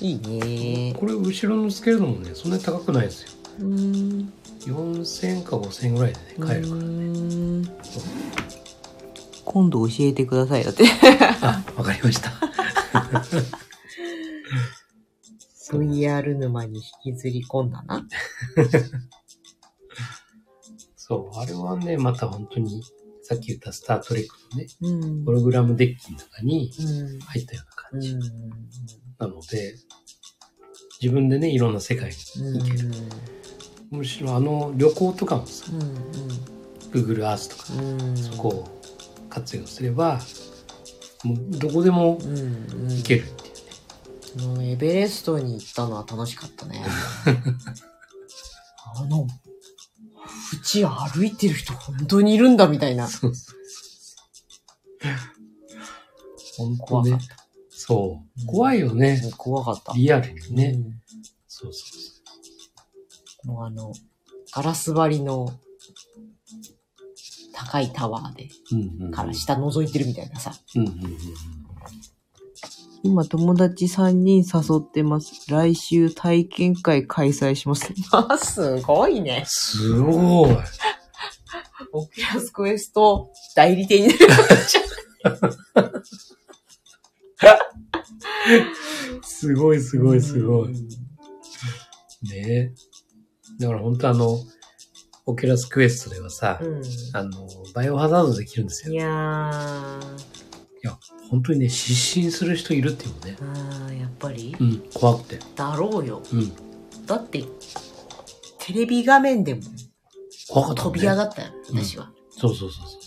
[0.00, 3.30] いいねこれ後ろのつけるのもね、そんなに高くないですよ。
[3.58, 4.32] うん。
[4.60, 6.80] 4000か5000ぐらいでね、買えるから。
[6.80, 7.68] うん
[9.44, 10.64] 今度教えてください。
[10.64, 10.84] だって。
[11.42, 12.32] あ、わかりました。
[15.78, 18.06] VR 沼に引きずり込んだな。
[20.96, 22.82] そう、あれはね、また本当に、
[23.22, 26.82] さっき言ったスタートレックのね、うんホログラムデッキの中にう
[27.16, 27.18] ん。
[27.20, 28.10] 入ったような感じ。
[28.10, 28.20] うん。
[29.18, 29.74] なので、
[31.00, 32.90] 自分でね、いろんな世界に行ける。
[33.90, 35.80] むしろあの旅行とかもさ、うん。
[36.90, 38.00] Google Earth とか、うん。
[38.00, 38.16] うん。
[38.16, 38.80] そこを
[39.28, 40.20] 活用すれば、
[41.22, 42.38] もうどこでもうん。
[42.38, 42.40] う
[42.86, 42.88] ん。
[42.88, 43.43] 行けるっていうね。
[44.36, 46.84] うんエベレストに行ったのは楽しかったね。
[48.96, 49.26] あの、
[50.52, 53.08] 縁歩いてる人本当にいるんだみたいな。
[53.08, 53.56] そうそう
[56.56, 56.76] そう。
[56.76, 57.18] 本当ね。
[57.70, 58.46] そう。
[58.46, 59.20] 怖いよね。
[59.30, 59.36] た。
[59.36, 59.92] 怖かった。
[59.94, 60.72] リアルにね。
[60.76, 61.00] うん
[61.46, 61.84] そうそ
[63.44, 63.92] うもうあの、
[64.52, 65.52] ガラス張りの
[67.52, 68.80] 高いタワーで、そう。
[68.80, 69.10] うんうんうん。
[69.12, 70.52] から下覗いてるみたいなさ。
[70.74, 71.14] うんうんうんうん。
[73.04, 75.50] 今友達3人誘ってます。
[75.50, 77.92] 来週体験会開催します。
[78.10, 79.44] あ、 すごいね。
[79.46, 80.56] すごい。
[81.92, 85.88] オキュラスクエスト代理店になるかもしれな
[88.58, 90.68] いすごいすごいすごい。
[90.68, 90.88] うん
[92.24, 92.72] ね
[93.60, 94.38] だから本当あの、
[95.26, 96.82] オキュラスクエストではさ、うん。
[97.12, 98.94] あの、バイオハザードできるんですよ。
[98.94, 100.43] いいやー、
[100.86, 100.98] や、
[101.30, 103.36] 本当にね、失神する人いるっていうもんね。
[103.40, 104.54] あーやっぱり？
[104.58, 105.38] うん、怖くて。
[105.56, 106.22] だろうよ。
[106.32, 106.52] うん。
[107.06, 107.44] だって、
[108.58, 109.62] テレビ画面でも
[110.48, 110.90] 怖かったね。
[110.90, 112.10] 飛び上がったよ、私は。
[112.30, 112.98] そうそうそうそ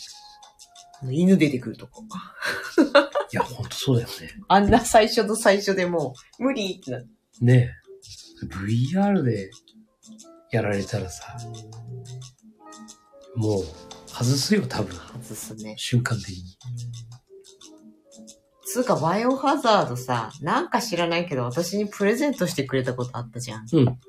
[1.07, 1.13] う。
[1.13, 2.03] 犬出てくるとこ。
[3.31, 4.13] いや、本当そうだよね。
[4.47, 6.99] あんな最初と最初でもう、無理ってな。
[7.41, 7.69] ね
[8.43, 8.45] え。
[8.45, 9.51] VR で
[10.51, 11.37] やられたらさ、
[13.35, 13.65] もう
[14.07, 14.95] 外すよ、多分。
[15.21, 15.75] 外すね。
[15.77, 16.43] 瞬間的に。
[18.77, 23.65] つうか、バイオハザードさ、なんか知らないけど、私にプレゼントしてくれたことあったじゃん。
[23.71, 23.99] うん。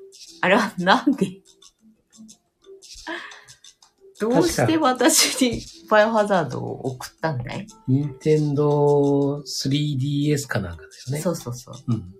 [0.41, 1.41] あれはなんで？
[4.19, 11.19] どうして私にバイオハザードを送ったんだい、任天堂 3DS かなんかだよね。
[11.19, 11.75] そうそうそう。
[11.87, 12.13] うん。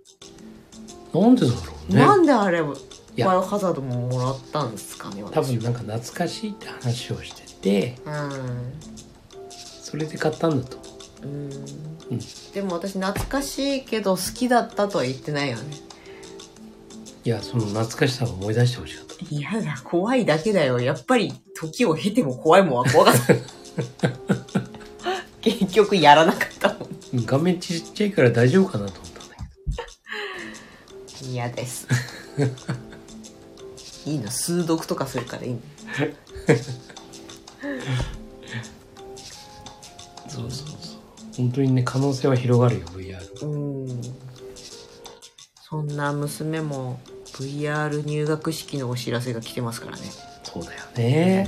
[1.22, 1.58] なんでだろ
[1.88, 2.00] うね。
[2.00, 2.74] なんであれ、バイ
[3.16, 5.56] やオハザードももらったんですかね、多私。
[5.56, 8.72] 分なんか懐かしいって話をしてて、うん。
[9.50, 10.90] それで買ったんだと思う。
[11.22, 12.20] うんうん
[12.52, 15.76] でも私懐かしいけど好きだったとは言ってないよね。
[17.22, 19.14] いや、その懐かしさを思い出してほしかった。
[19.34, 20.80] いやだ、怖いだけだよ。
[20.80, 23.14] やっぱり時を経ても怖いもんは怖かっ
[23.98, 24.10] た。
[25.42, 27.26] 結局やらなかったもん。
[27.26, 29.36] 画面ちっちゃいから大丈夫かなと思ったんだ
[31.06, 31.86] け嫌です。
[34.06, 35.60] いいの、数読とかするからいいの。
[40.28, 40.79] そうそう。
[41.36, 43.46] 本当にね、可能性は広がるよ、VR。
[43.46, 44.02] うん。
[45.68, 50.02] そんな娘も VR 入学式のお知らせが来てますからね。
[50.42, 51.46] そうだよね。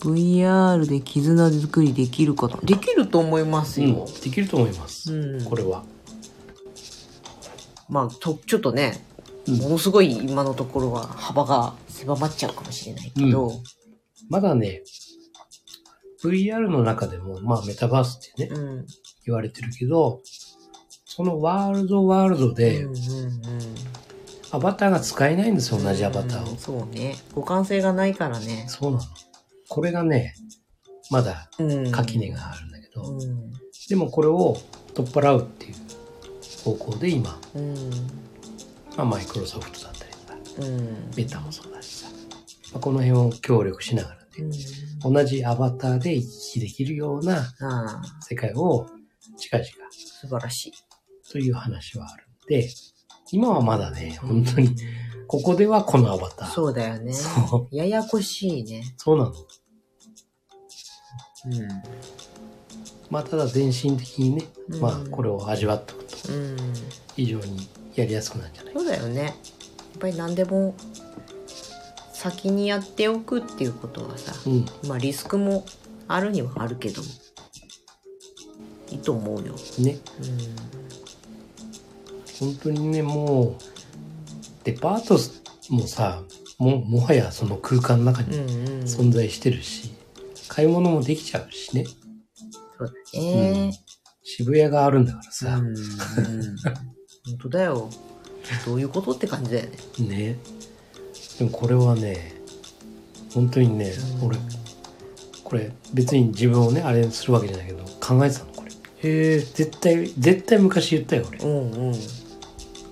[0.00, 4.06] VR で絆作りできるかなできると思いますうんよ。。
[4.22, 5.12] できると思います。
[5.12, 5.84] うんこれは。
[7.88, 9.04] まあとちょっとね、
[9.46, 13.52] うんものすごい今のところは幅が狭まっちゃうかもしれないけど、
[14.28, 14.82] まだね、
[16.22, 18.86] VR の中でも、まあメタバースってね、うん、
[19.26, 20.20] 言われてるけど、
[21.04, 23.02] そのワールドワールドでうんうんうん
[24.54, 26.58] アバターが使えないんですよ、同じアバターをうん。
[26.58, 27.16] そうね。
[27.34, 28.66] 互換性がないからね。
[28.68, 29.02] そうなの。
[29.68, 30.34] これがね、
[31.10, 31.90] まだうん。
[31.90, 33.52] 垣根があるんだけど、うん。
[33.88, 34.58] でもこれを
[34.94, 35.74] 取っ払うっていう
[36.64, 37.74] 方向で今、うん。
[38.94, 41.10] まあ、マイクロソフトだったりさ、うん。
[41.16, 42.08] メタもそうだしさ、
[42.72, 44.52] まあ、この辺を協力しながらね、うん。
[45.04, 48.86] 同じアバターで行き来できるようなああ、世界を
[49.36, 50.72] 近々素晴らしい。
[51.30, 52.68] という話はあるんで、
[53.30, 54.76] 今はまだね、本当に、
[55.26, 56.48] ここではこのアバター。
[56.48, 57.14] そうだよね。
[57.14, 57.74] そう。
[57.74, 58.94] ややこしいね。
[58.98, 59.30] そうなの。
[59.30, 59.34] う
[61.48, 61.68] ん。
[63.08, 66.56] まあ、ただ全身的にね、うんまあ、これを味わっておくとうん。
[67.16, 69.22] 非常にやりやすくなるんじゃないかそうだよね。
[69.24, 69.34] やっ
[69.98, 70.74] ぱり何でも
[72.22, 74.66] 先にやっておくっていうことはさ、うん。
[74.86, 75.66] まあリスクも
[76.06, 77.02] あるにはあるけど、
[78.90, 79.56] いいと思うよ。
[79.80, 79.98] ね。
[80.20, 80.38] うん。
[82.38, 83.62] 本当にね、もう、
[84.62, 85.18] デパート
[85.74, 86.22] もさ、
[86.58, 88.82] も、もはやその空間の中にうんうん。
[88.84, 89.92] 存在してるし、
[90.46, 91.86] 買い物もできちゃうしね。
[92.78, 93.72] そうだね。
[94.22, 95.66] 渋谷があるんだからうさ、ん。
[95.66, 95.76] うん。
[97.26, 97.90] 本当だよ。
[98.64, 99.76] どういうことって感じだよね。
[100.06, 100.38] ね。
[101.42, 102.34] でもこれはね、
[103.34, 104.38] 本当にね、うん俺、
[105.42, 108.70] これ別に自分をね、あれするわけじゃないけど、考えてたの、これ。
[108.70, 109.38] へえ。
[109.40, 111.38] 絶対、絶対昔言ったよ、俺。
[111.38, 111.94] うんうん。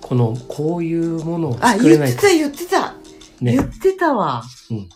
[0.01, 2.93] この、こういうものをあ、作れない言ってた言ってた、
[3.39, 3.63] ね言。
[3.63, 4.43] ってたわ。
[4.69, 4.89] うん。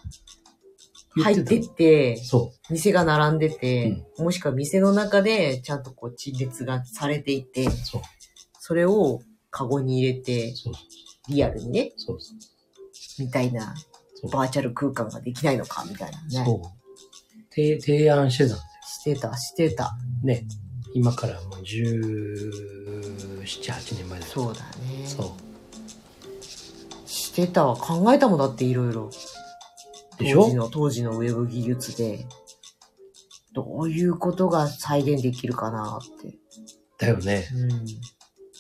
[1.24, 8.02] 入ってって、そ店が並んでて、もしくは店の中でちゃんとこう陳列がされていてう、、そう、
[8.60, 10.74] それをカゴに入れて、そう、
[11.30, 12.55] リアルにね、そう、そう。
[13.20, 13.76] みたいな
[14.32, 16.46] バーチャル空間ができないのか、みたいなね。
[16.46, 16.62] そう。
[17.54, 18.70] 提提案してたんだよ。
[18.88, 19.96] してた、してた。
[20.24, 20.46] ね。
[20.94, 22.52] 今からもう17、
[23.44, 25.06] 8年前だよそうだね。
[25.06, 26.44] そう。
[27.06, 27.76] してたわ。
[27.76, 29.10] 考えたもんだっていろいろ。
[30.18, 30.44] でしょ？
[30.44, 32.26] 当時の、当時のウェブ技術で、
[33.54, 36.38] どういうことが再現できるかなって。
[36.98, 37.48] だよね。
[37.54, 37.86] うん。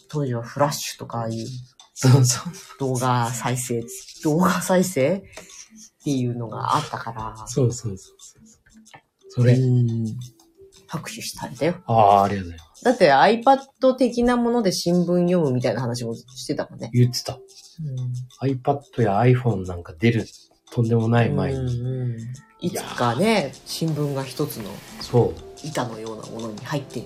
[0.09, 1.45] 当時はフラッシュとかああいう
[1.95, 2.53] そうそう。
[2.79, 3.81] 動画再生、
[4.23, 5.21] 動画再生っ
[6.03, 7.47] ていうのがあったから。
[7.47, 8.17] そうそうそう
[9.29, 9.53] それ。
[9.53, 10.05] うん。
[10.87, 11.75] 拍手したんだよ。
[11.87, 12.83] ああ、ありがとうございます。
[12.83, 16.91] だって iPad 的なもので新聞読むみたいな話もしてたもんね。
[16.93, 17.39] 言ってた。
[18.41, 20.25] iPad や iPhone なんか出る
[20.71, 21.57] とんでもない前に。
[21.57, 22.17] うんうん
[22.61, 25.67] いつかね、新聞が一つのそう。
[25.67, 27.03] 板のようなものに入って、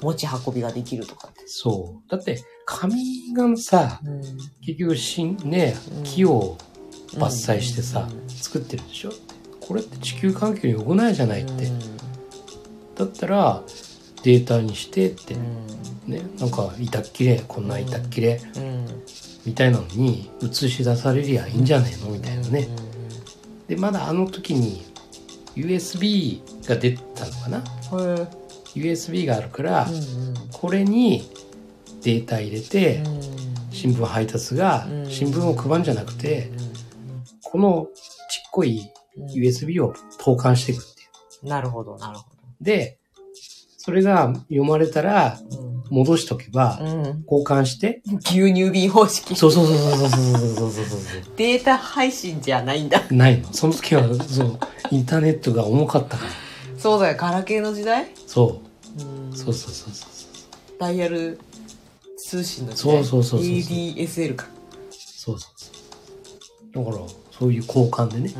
[0.00, 1.42] 持ち運びができるとかって。
[1.46, 2.10] そう。
[2.10, 3.98] だって、紙がさ、
[4.60, 6.58] 結局しん、ねうん、木を
[7.14, 9.10] 伐採してさうん、作ってるでしょ？
[9.60, 11.70] これって地球環境に良くないじゃないって。
[12.94, 13.62] だったら、
[14.22, 16.12] データにしてってう、ん。
[16.12, 18.86] ね、なんか板っきれ、こんな板っきれ、うん。
[19.46, 22.10] みたいなのに映し出されりゃいいんじゃねえの？
[22.12, 22.68] みたいなね。
[23.66, 24.82] で、まだあの時に
[25.56, 27.64] USB が出たのかな
[28.74, 30.34] ?USB があるからう、ん。
[30.52, 31.30] これに
[32.08, 33.02] データ入れて、
[33.70, 36.50] 新聞配達が、新聞を配るんじゃなくて、
[37.42, 37.88] この
[38.30, 38.90] ちっこい
[39.36, 41.04] USB を投函していくってい
[41.44, 41.48] う。
[41.50, 42.36] なるほど、なるほど。
[42.62, 42.96] で、
[43.76, 45.38] それが読まれたら、
[45.90, 48.00] 戻しとけば、交換して。
[48.24, 49.36] 牛乳瓶方式。
[49.36, 51.00] そうそうそうそうそうそうそう
[51.36, 53.02] データ配信じゃないんだ。
[53.10, 53.52] ないの。
[53.52, 54.58] その時は、そう、
[54.90, 56.30] インターネットが重かったから。
[56.78, 58.06] そうだよ、ガラケーの時代？
[58.26, 59.36] そう。
[59.36, 60.08] そうそうそうそう。
[60.78, 61.38] ダイヤル
[62.28, 62.94] 通信の時代。
[62.94, 64.46] そうそうそうそうそう ADSL か。
[64.90, 65.70] そうそうそ
[66.80, 66.84] う。
[66.84, 67.04] だから、
[67.38, 68.34] そういう交換でね。
[68.36, 68.38] う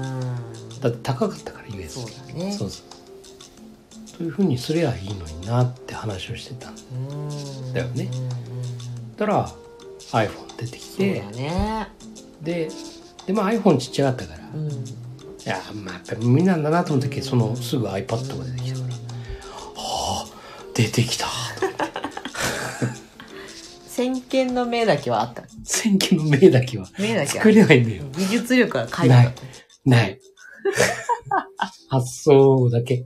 [0.76, 0.80] ん。
[0.80, 2.00] だって高かったから、US。
[2.00, 2.52] そうだね。
[2.52, 4.16] そうそう。
[4.18, 6.74] というふうにすりゃいいのになって話をしてたん
[7.72, 7.80] だ。
[7.80, 8.28] よねうんうんうん
[9.16, 9.50] たら、
[10.12, 11.88] iPhone 出てきそうてだ、ね。
[12.42, 12.68] で、
[13.26, 14.68] で、まあ iPhone ちっちゃかったから、いうん。
[15.44, 18.94] や、まあやっぱり無理なんだなと思ったけど、そのすぐ iPad が出てきたから、
[19.82, 20.26] はあ、
[20.74, 21.26] 出てきた。
[23.98, 25.42] 先見の目だけはあった。
[25.64, 28.04] 選挙の目だけは目だけは作れないんだよ。
[28.16, 29.42] 技術力は書いてないあった。
[29.84, 30.20] ない。
[31.90, 33.04] 発想だけ。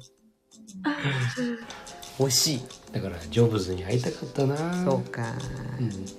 [2.18, 2.60] 欲しい。
[2.92, 5.34] だから、ジョブズに会いたかったなそうか。
[5.80, 5.88] うん。
[5.90, 6.12] ジ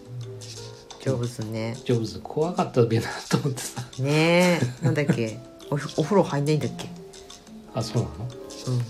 [1.04, 1.78] ョブズね。
[1.86, 3.88] ジョブズ怖かったべなと思ってさ。
[4.00, 4.86] ねえ。
[4.86, 5.38] なんだっけ？
[5.70, 6.90] おふお風呂入んないんだっけ？
[7.76, 8.16] あ、そうなの？
[8.70, 8.82] うん。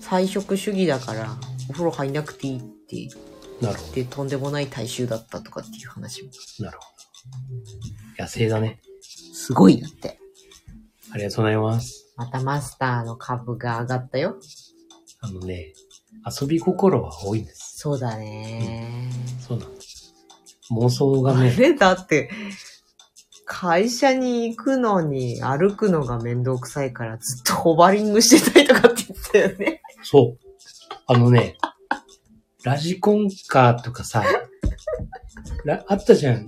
[0.00, 1.36] 菜食主義だから、
[1.68, 3.08] お風呂入んなくていいって
[3.60, 6.30] なるほて、とんでもない大衆だったとかっていう話も。
[6.58, 6.64] ど。
[6.64, 6.84] なるほ
[8.16, 8.22] ど。
[8.22, 8.80] 野生だね。
[9.02, 10.18] すごいだって。
[11.12, 12.12] ありがとうございます。
[12.16, 14.36] またマスターの株が上がったよ。
[15.20, 15.72] あのね、
[16.40, 17.78] 遊び心は多いんです。
[17.78, 19.10] そうだね。
[19.46, 20.14] そうなんです。
[20.70, 22.30] 妄想があね、れだって、
[23.44, 29.82] 会社に行くのに歩くのがめんどくさいからずっとホバリングしてたりとかって言ってたよね。
[30.02, 30.46] そう。
[31.06, 31.56] あのね、
[32.66, 34.24] ラジコンカーとかさ、
[35.64, 36.46] らあったじゃん。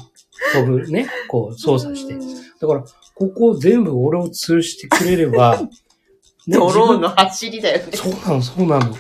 [0.53, 2.15] 飛ぶね、こう操作して。
[2.61, 5.61] だから、ここを全部俺を通してくれれば、
[6.49, 7.93] ねドローンの自走りだよね。
[7.93, 8.97] 分そうなの、そうなの。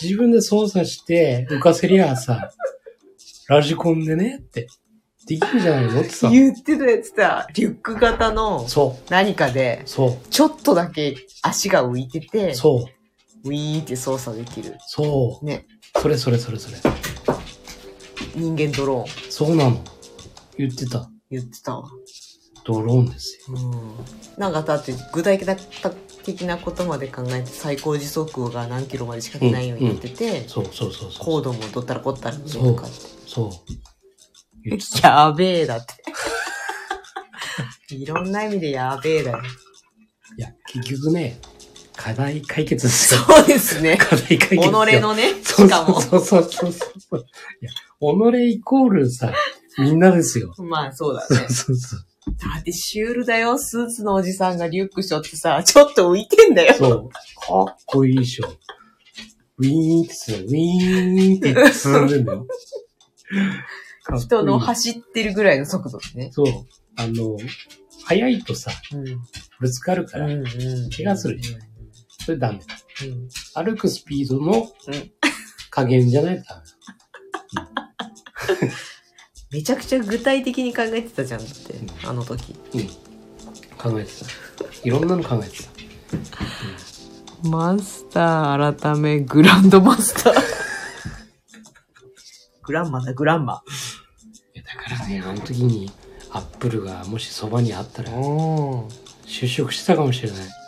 [0.00, 2.52] 自分で操作して浮かせりゃさ、
[3.48, 4.68] ラジコンでねって、
[5.26, 6.30] できるじゃないのってさ。
[6.30, 7.48] 言ってたやつだ。
[7.52, 12.88] リュック型のそ何かでう、、そちょっとだけ足が浮いててう、、そ
[13.44, 14.76] う、ウィーンって操作できる。
[14.86, 15.44] そう。
[15.44, 15.66] ね。
[16.00, 16.78] それそれそれそれ。
[18.36, 19.30] 人間ドローン。
[19.30, 19.82] そうなの。
[20.56, 21.10] 言ってた。
[21.30, 21.90] 言ってたわ。
[22.64, 23.56] ドローンですよ。
[23.56, 24.40] うん。
[24.40, 25.38] なんかだって具体
[26.24, 31.24] 的なことまで考えて最高時速が何キロまでしか出ないように言ってて、そうそうそうそう。
[31.24, 32.94] 高度もどったらこったらねとかって。
[33.26, 33.50] そう。
[34.64, 35.08] 言ってた。
[35.08, 35.94] やべえだって。
[37.96, 39.38] いろんな意味でやべえだよ。
[40.36, 41.40] いや、結局ね、
[41.98, 43.20] 課題解決ですよ。
[43.22, 43.96] そうですね。
[43.96, 44.70] 課題解決己。
[44.70, 46.00] のね、そうしかも。
[46.00, 47.26] そうそうそうそう。
[47.60, 49.34] いや、己イコールさ、
[49.78, 50.54] みんなですよ。
[50.58, 51.48] まあそうだそうね。
[51.48, 52.06] そうそう。
[52.28, 53.58] だってシュールだよ。
[53.58, 56.74] スーツのおじさんがリュック背負ってさ、ちょっと浮いてんだよ。
[56.74, 57.08] そう。
[57.08, 58.48] かっこいいでしょ。
[59.56, 60.44] ウィーンってする。
[60.44, 62.46] ウィーンって進んでんだよ。
[64.12, 66.30] いい人の走ってるぐらいの速度でね。
[66.30, 66.46] そう。
[66.94, 67.36] あの、
[68.04, 69.04] 速いとさ、うん。
[69.60, 70.28] ぶつかるから。
[70.28, 71.58] 怪我するでしょ
[72.28, 72.64] それダメだ。
[73.56, 73.64] うん。
[73.64, 74.68] 歩くスピードのうん
[75.70, 76.62] 加減じゃないとダ
[79.50, 81.56] めちゃくちゃ具体的に考えてたじゃんだって、
[82.06, 82.54] あの時。
[82.74, 82.82] メ。
[82.82, 82.88] うん。
[83.92, 84.26] 考えてた。
[84.84, 87.48] いろんなの考えてた。
[87.48, 90.34] マスター改めグランドマスター。
[92.64, 93.62] グランマだ、グランマ。
[94.54, 95.90] いやだからね、あの時に
[96.32, 98.86] アップルがもしそばにあったらお
[99.24, 100.67] 就職してたかもしれない。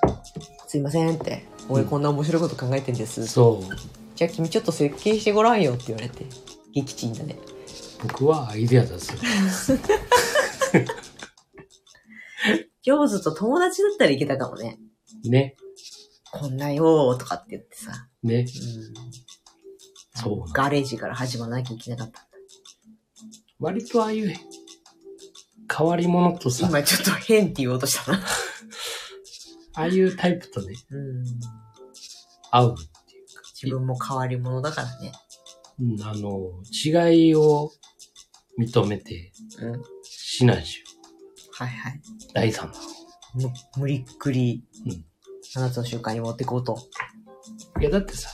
[0.70, 1.42] すいませんって。
[1.68, 3.26] 俺こんな面白いこと考えてんです。
[3.26, 3.76] そう。
[4.14, 6.24] じゃあ君ちょっと設計してごらんよって言われて。
[6.72, 7.36] 撃沈だね。
[8.04, 9.12] 僕はアイデア出す。
[12.82, 14.78] ジョブズと友達だったらいけたかもね。
[15.24, 15.56] ね。
[16.30, 18.06] こんなよーとかって言ってさ。
[18.22, 18.36] ね。
[18.36, 18.46] うん。
[20.22, 22.28] そうガレージから始まらなきゃいけなかった。
[23.58, 24.32] 割とああいう
[25.76, 28.20] 変わり者とさ、今ちょっと変って言おうとしたな。
[29.74, 31.24] ああいうタイプとね、うん。
[32.50, 35.12] 合うっていうか、自分も変わり者だからね。
[35.80, 37.70] うん、あの、違いを
[38.58, 39.82] 認めてうん。
[40.02, 40.86] しないしよ。
[41.52, 42.00] はいはい。
[42.34, 42.78] 第三だ。
[43.34, 45.04] む、無理っくり、うん
[45.56, 46.78] 7つの習慣に持ってこうと。
[47.80, 48.30] いや、だってさ、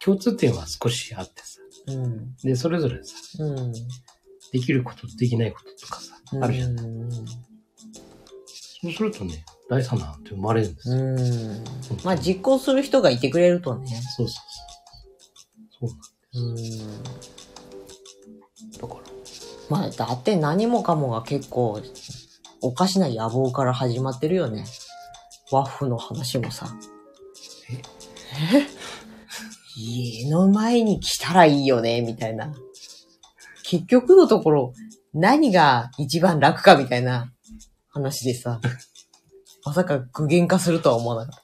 [0.00, 2.36] 共通点は少しあってさ、うん。
[2.38, 3.72] で、それぞれさ、うん。
[4.52, 6.78] できることとできないこととかさ、あるじゃん。
[6.80, 7.08] うん。
[8.86, 10.96] そうするとね、第三弾って生まれるんですよ。
[10.96, 11.64] うん。
[12.04, 13.86] まあ実行する人がいてくれるとね。
[14.16, 14.44] そうそう
[15.80, 15.88] そう。
[15.90, 15.98] そう
[16.34, 16.56] なんうん。
[18.72, 19.00] だから。
[19.68, 21.82] まあだって何もかもが結構
[22.60, 24.64] おかしな野望から始まってるよね。
[25.50, 26.66] ワッフの話もさ。
[27.70, 27.74] え？
[28.58, 28.66] え？
[29.76, 32.54] 家の前に来たらいいよね、みたいな。
[33.64, 34.72] 結局のところ、
[35.12, 37.32] 何が一番楽かみたいな
[37.96, 38.60] 話でさ。
[39.64, 41.40] まさか具現化するとは思わなかっ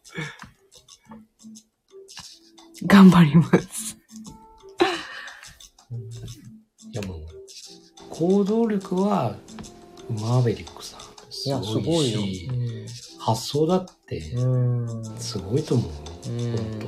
[2.79, 2.87] た。
[2.87, 3.97] 頑張ります。
[6.93, 7.21] いやもう、
[8.11, 9.37] 行動力は、
[10.11, 11.01] マーベリックさん。
[11.01, 12.21] いや、すすごごいよ。
[13.19, 14.21] 発想だって。
[15.19, 15.91] すごいと思う。
[16.29, 16.81] うん本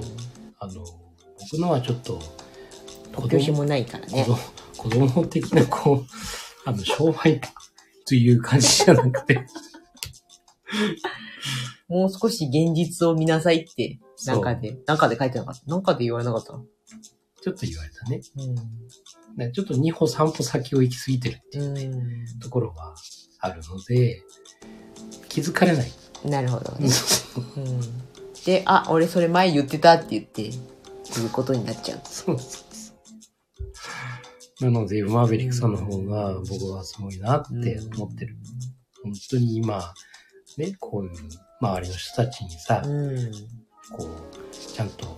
[0.59, 0.85] 当あの、
[1.51, 2.21] 僕のはちょっと、
[3.13, 4.27] 突拍子もないからね。
[4.77, 6.07] 子供的な、こう、
[6.67, 7.41] あの、商売
[8.07, 9.47] という感じじゃなくて、
[11.89, 15.63] もう少し現実を見なさいって、そうなんかで、なんかで書いてなかった。
[15.67, 16.53] なんかで言われなかった。
[17.43, 18.21] ちょっと言われたね。
[19.37, 22.39] うねちょっと2歩3歩先を行き過ぎてるっていうね、ん。
[22.41, 22.95] ところが
[23.41, 24.23] あるので、
[25.29, 25.93] 気づかれない。
[26.25, 26.31] うん。
[26.31, 26.89] なるほどね。
[27.57, 27.81] うん。
[28.45, 30.51] で、あ、俺それ前言ってたって言って、
[31.21, 32.74] いうことになっちゃうそうそう。
[34.61, 38.37] なので、マーベリックさんの方が僕はすごいなって思ってる。
[39.03, 39.93] 本当に今、
[40.57, 41.11] ね、こういう
[41.61, 43.33] 周りの人たちにさ、うん。
[43.97, 45.17] こう、ちゃんと、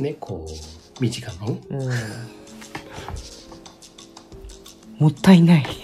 [0.00, 1.88] ね、こう、身近の、うん。
[4.98, 5.62] もったいない。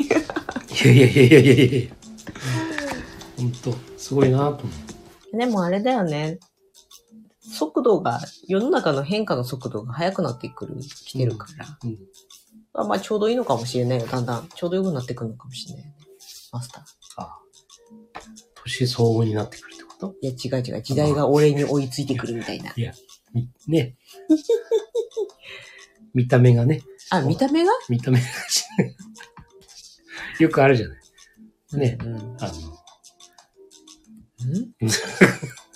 [0.85, 1.91] いやいやいやいやいやいや
[3.37, 4.73] 本当、すごいなと思
[5.33, 5.39] う。
[5.39, 6.39] でもあれだよね。
[7.55, 11.79] 速度が、世の中の変化の速度が速くなってくる、来てるから。
[11.85, 11.99] うん。
[12.75, 14.07] あまあちょうどいいのかもしれないよ。
[14.07, 14.49] だんだん。
[14.55, 15.97] ちょうど良くなってくるのかもしれないよね。
[16.53, 16.85] マスター。
[17.17, 17.39] ああ。
[18.57, 20.15] 年相応になってくるってこと？
[20.21, 20.83] いや、違う違う。
[20.83, 22.73] 時代が俺に追いついてくるみたいな。
[23.33, 23.97] みね。
[26.15, 27.73] 見た目がね、あ、見た目が？
[27.89, 28.27] 見た目が
[30.41, 30.99] よくあるじゃない。
[31.79, 32.15] ねうん。
[32.15, 32.55] んあの、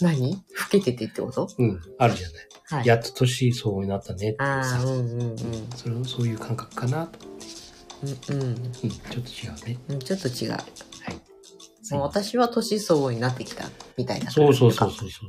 [0.01, 0.33] 何？
[0.33, 0.39] 老
[0.71, 1.49] けててってこと？
[1.59, 2.49] うん、あるじゃない。
[2.71, 2.87] はい。
[2.87, 5.37] やっと年相応になったねってああ、さ、うんうんうん。
[5.75, 7.19] それそういう感覚かなと。
[8.03, 9.79] うんうんうん、ちょっと違うね。
[9.89, 9.99] うん。
[9.99, 10.51] ちょっと違う。
[10.53, 10.63] はい。
[11.91, 13.65] もう私は年相応になってきた
[13.97, 14.31] みたいな。
[14.31, 15.27] そうそうそうそうそうそ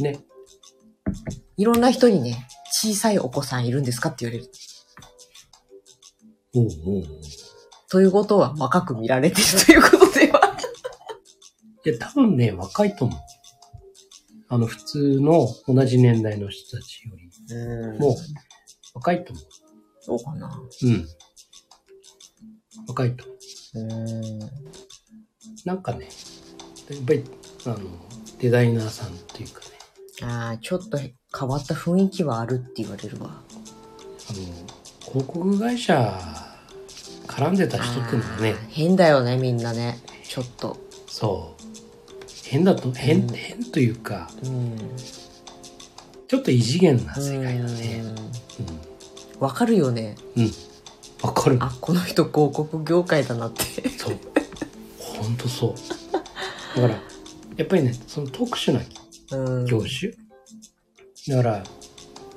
[0.00, 0.02] う。
[0.02, 0.18] ね。
[1.56, 4.50] いろんな人にね、小さいお子さんいるんですかって言われる。
[6.54, 7.04] おうおうおう
[7.90, 10.56] ということは若く見られてるということでは。
[11.84, 13.20] いや、多分ね、若いと思う。
[14.52, 18.14] あの、普通の同じ年代の人たちよりうんも
[18.92, 19.42] 若いと思
[19.98, 20.48] そうかな。
[20.48, 20.86] う。
[20.86, 21.08] うん。
[22.86, 23.38] 若いと思う。
[23.78, 24.38] うん。
[25.64, 26.06] なんかね、
[26.90, 27.24] やっぱり、
[27.64, 27.78] あの、
[28.40, 29.66] デザイナーさんっていうかね、
[30.20, 33.30] ああ、ちょっと変わった雰囲気はあるって言われるわ。
[33.30, 34.38] あの、
[35.00, 36.20] 広告会社
[37.26, 39.98] 絡んでた人っていうのはね変だよね、みんなね。
[40.28, 40.76] ちょっと。
[41.06, 41.61] そう、
[42.52, 44.76] 変だと、変、うん変というか、うん。
[46.28, 48.04] ちょっと異次元な世界だね。
[48.60, 49.40] うん。
[49.40, 50.16] わかるよね。
[50.36, 50.50] うん。
[51.32, 51.56] かる。
[51.60, 53.88] あ、この人広告業界だなって。
[53.88, 54.18] そう。
[54.98, 55.74] ほんとそう。
[56.76, 57.00] だから、
[57.56, 58.80] やっぱりね、その特殊な
[59.38, 59.64] うん。
[59.64, 60.12] 業種。
[61.34, 61.64] だから、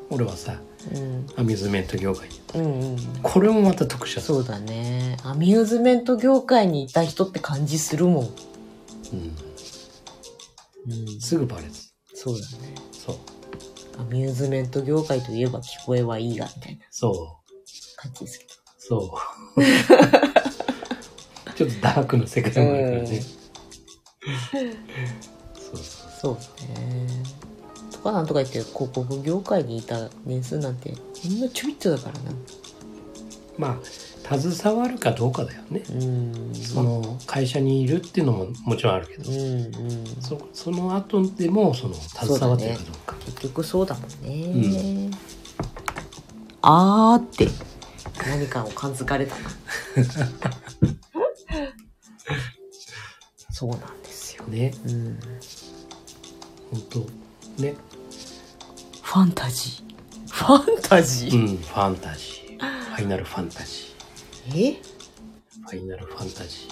[0.10, 0.62] 俺はさ、
[0.94, 1.28] うん。
[1.36, 2.40] アミューズメント業界に。
[2.56, 2.98] うんうん。
[3.22, 4.22] これもまた特殊だ。
[4.22, 5.18] そうだね。
[5.24, 8.24] アミューズメント業界にいた人って感じするもん。
[9.12, 9.36] うん。
[10.88, 11.22] うん。
[11.22, 11.72] すぐバレる。
[12.14, 12.76] そうだね。
[12.92, 13.18] そう。
[14.00, 17.16] アミューズメント業界といえば聞こえはいいが、みたいなそう。
[17.98, 18.52] 感じですけど。
[18.78, 19.18] そ
[19.58, 19.62] う。
[21.56, 23.22] ちょっとダークな世界もあるからね。
[25.56, 27.08] そうそうそうね。
[27.92, 32.32] とかなんとか言って広告業界にいた年数なんてほんのちょびっとだからな。
[33.58, 35.84] まあ、携わるかどうかだよね。
[35.92, 36.56] うん。
[36.56, 39.24] その会社にいるっていうのももちろんあるけど。
[40.22, 43.16] そその後でもその携わってるかどうか。
[43.26, 45.12] 結局そうだもんね。
[46.62, 47.48] あーって
[48.28, 49.50] 何かを感づかれたな。
[53.52, 54.44] そうなんですよ。
[54.48, 55.20] ね、うん。
[56.72, 57.76] 本当ね。
[59.02, 60.28] ファンタジー。
[60.28, 62.35] ファンタジー、うん、ファンタジー。
[62.96, 64.72] ファイナルファンタジー。
[64.72, 64.82] え？
[65.70, 66.70] ファイナルファンタジ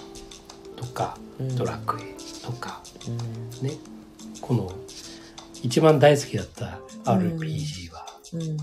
[0.74, 3.10] ーとか、うんドラクエとか、う
[3.62, 3.68] ん。
[3.68, 3.74] ね。
[4.40, 4.72] この、
[5.62, 8.56] 一番大好きだった RPG は、うん。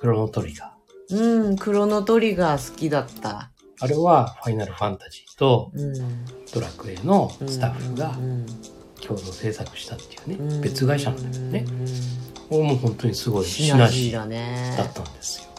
[0.00, 1.44] クロノトリガー。
[1.44, 3.50] うん、クロノトリガー好きだった。
[3.80, 6.24] あれはファイナルファンタジーとうん。
[6.54, 8.46] ドラクエのスタッフがうん
[9.02, 11.66] 共同制作したっていうね、うん別会社なんだよね。
[11.68, 11.86] うん
[12.48, 14.74] これも本当にすごいシシナジーナジーだね。
[14.78, 15.50] だったんですよ。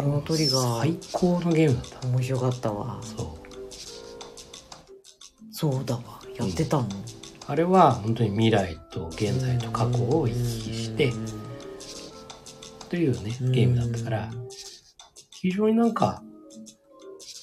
[0.00, 2.08] クロノトリガー最高のゲームだった。
[2.08, 3.00] 面白かったわ。
[3.02, 3.26] そう。
[5.52, 6.02] そうだわ。
[6.36, 6.88] やってたもん。
[7.46, 11.12] あれは本当に未来と現在と過去を行き来して
[12.88, 14.30] というね、ゲームだったから、
[15.30, 16.22] 非常になんか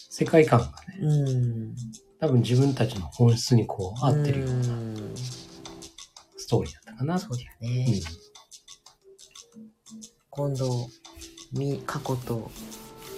[0.10, 1.76] 世界観がね、うん。
[2.20, 5.14] 多分自分たちの本質にこう合ってるようなうん
[6.38, 7.44] ストーリーだったかなそうだ。
[7.44, 8.02] よね。
[10.32, 11.07] 今度、み
[11.86, 12.52] 過去と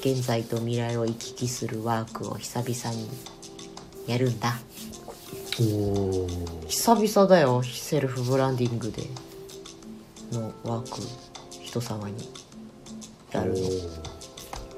[0.02, 3.10] 現在と未来を行き来するワークを久々に
[4.08, 4.60] やるんだ。
[5.60, 6.68] うん、おー。
[6.68, 9.04] 久々だよセルフブランディングで
[10.32, 11.02] のワーク
[11.64, 12.30] 人様に
[13.32, 13.56] やる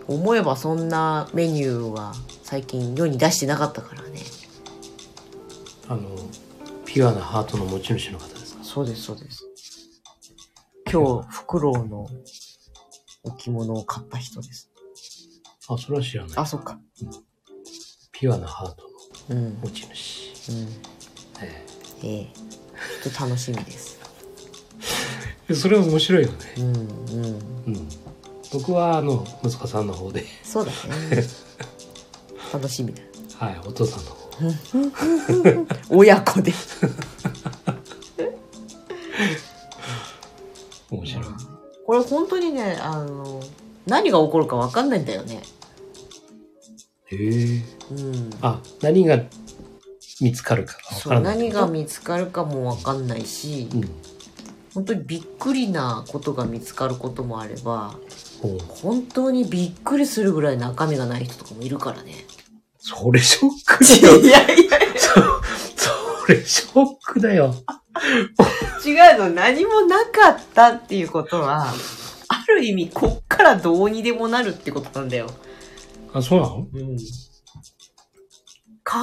[0.07, 4.19] 思えばそんなメニューは最近世に出してなかったからね。
[5.87, 6.09] あの、
[6.85, 8.63] ピュアなハートの持ち主の方ですか？
[8.63, 9.45] そうですそうです。
[10.91, 12.07] 今日フクロウの
[13.23, 14.69] 置物を買った人です。
[15.67, 16.37] あ、それは知らない。
[16.37, 16.79] あそっか。
[18.11, 19.59] ピュアなハートのうん。
[19.63, 20.51] 持ち主。
[20.51, 20.67] うん。
[21.43, 21.65] え
[22.03, 22.07] え。
[22.07, 22.33] え
[23.03, 23.99] ちょっと楽しみです。
[25.49, 26.37] え それは面白いよね。
[26.57, 26.83] うんうん。
[27.67, 27.89] うん。
[28.51, 31.25] 僕はあの、息子さんの方で、そうだね。
[32.51, 33.01] 楽しみだ。
[33.37, 34.21] はい、お父さんの方。
[35.95, 36.51] 親子で
[41.91, 43.43] これ本当にねあの
[43.85, 45.41] 何が起こるか分かんないんだよね
[47.07, 47.61] へえ。
[47.91, 49.21] うんあ、何が
[50.21, 50.77] 見つかるか。
[51.19, 53.89] 何が見つかるかも分かんないし、うん。
[54.73, 57.97] 本当にびっくりなことが見つかることもあれば
[58.69, 62.13] 本当にびっくりするぐらい中身がない人とかもいるからね。
[62.79, 64.17] それショックだよ。
[64.17, 65.21] いやいやそ、
[66.21, 67.53] それショックだよ。
[68.85, 71.67] 違うの何もなかったっていうことは
[72.27, 75.29] ある意味こっからどうにでもなるってことなんだよ。
[76.13, 76.67] あ、そうなの？
[76.73, 76.97] うん
[78.83, 78.97] 考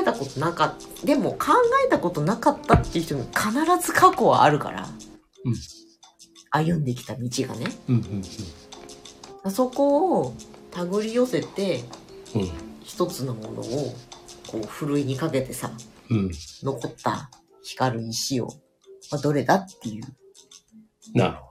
[0.00, 1.06] えたことなかった。
[1.06, 1.52] でも考
[1.86, 3.52] えたことなかったっていう人に必
[3.86, 4.88] ず過去はあるから。
[5.44, 5.54] うん
[6.50, 7.66] 歩んできた道がね。
[7.88, 8.22] うん
[9.44, 10.34] うんそこを
[10.70, 11.84] 手繰り寄せて
[12.34, 12.40] うん。
[12.42, 12.50] うん。
[12.82, 13.94] 一つのものを
[14.46, 15.70] こうふるいにかけてさ、
[16.10, 16.30] うん。
[16.62, 17.30] 残った
[17.68, 18.46] 光る石を、
[19.10, 20.04] まあ、どれだっていう。
[21.14, 21.48] なるほ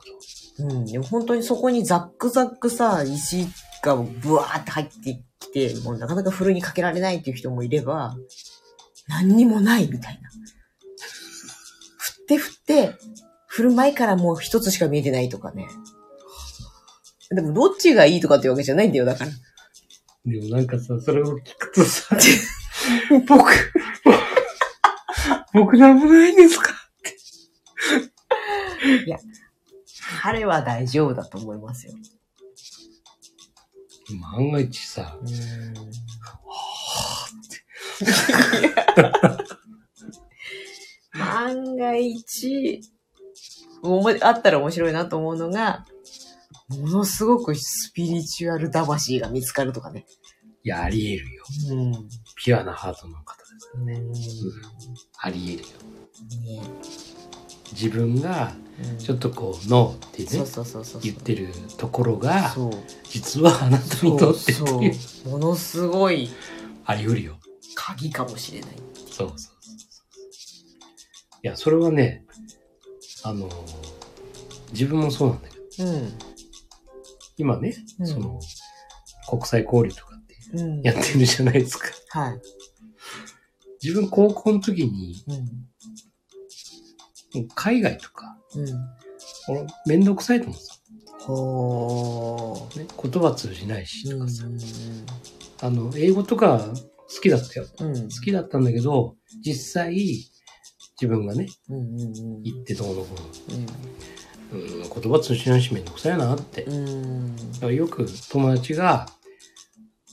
[0.59, 0.85] うん。
[0.85, 3.47] でも本当にそこにザックザックさ、石
[3.83, 8.15] がブワーって入ってきて、もうなかなかふるいにかけられないっていう人もいれば、
[9.07, 10.29] 何にもないみたいな。
[11.97, 12.95] 振って振って、
[13.47, 15.67] 振る前からもう一つしか見えてないとかね。
[17.29, 19.31] でもどっちがいいとかってわけじゃないんだよ、だから。
[19.31, 19.37] ど。
[20.25, 22.17] でもなんかさ、それを聞くとさ、
[23.27, 23.51] 僕、
[25.57, 26.71] 僕なんもないんですか？
[30.21, 31.93] 彼は大丈夫だと思いますよ。
[34.21, 35.29] 万が一さ、うん
[41.19, 42.81] 万が一、
[43.81, 45.85] おもあったら面白いなと思うのが、
[46.69, 50.05] ものすごくスピリチュアル魂が見つかるとかね。
[50.63, 51.43] いや、あり得るよ。
[51.71, 52.09] うん。
[52.35, 53.99] ピュアなハートの方ですからね。
[53.99, 54.11] ね
[55.19, 56.63] あり得るよ。
[57.71, 58.67] 自分が、うん
[58.99, 61.01] ちょっとこう、ノーってね。
[61.01, 61.47] 言ってる
[61.77, 62.55] ところが。
[63.09, 64.91] 実はあなたにとってってい
[65.25, 66.29] う、ものすごい
[66.85, 67.39] あり得るよ。
[67.73, 68.69] 鍵かもしれない。
[69.09, 69.55] そうそうそう。
[71.41, 72.23] いや、それはね、
[73.23, 73.49] あの、
[74.73, 76.13] 自分もそうなんだけど、うん。
[77.37, 78.39] 今ね、うんその、
[79.27, 80.06] 国際交流と。
[80.83, 81.87] やってるじゃないですか。
[82.19, 82.41] はい。
[83.83, 85.23] 自分高校の時に、
[87.35, 87.47] うん。
[87.55, 88.67] 海外とか、うん。
[89.49, 90.77] 俺めんどくさいと思って
[91.23, 92.79] ほた。
[92.79, 94.17] ね、言葉通じないしー。
[94.17, 94.45] とかさ、
[95.61, 96.59] あの、英語とか
[97.13, 97.67] 好きだったよ。
[97.79, 97.87] うん。
[97.87, 98.03] うん。
[98.03, 99.95] 好きだったんだけど、実際、
[100.99, 102.05] 自分がね、うんうんう
[102.39, 102.43] ん。
[102.43, 103.07] 行ってどうのこ
[103.49, 103.65] ううん。
[103.65, 103.73] の、
[104.83, 106.63] うん、言葉通じないしめんどくさいなって。
[106.63, 107.35] だうん。
[107.59, 109.07] からよく友達が、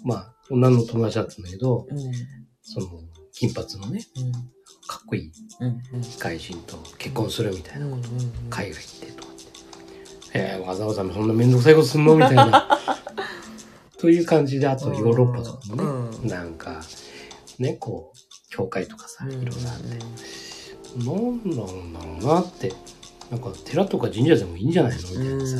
[0.04, 1.98] まあ、女の友達だったんだけど、うん。
[2.62, 2.86] その、
[3.32, 4.00] 金髪のね、
[4.86, 6.02] かっこいいうん。
[6.02, 7.86] 外人と結婚するみたいな。
[7.86, 7.92] うん。
[7.94, 8.00] うん。
[8.50, 9.44] 海外行ってとかって。
[10.34, 12.78] えー、わざわざそんなめんどくさいことすんのみたいな。
[13.98, 15.84] という感じで、あとヨーロッパとかもね、
[16.22, 16.82] うんなんか、
[17.58, 18.18] ね、こう、
[18.50, 19.98] 教会とかさ、いろいろあって、
[20.98, 22.72] なんなんだろうなって、
[23.30, 25.56] なんか寺とか神社でもいいんじゃないのみたいなさ、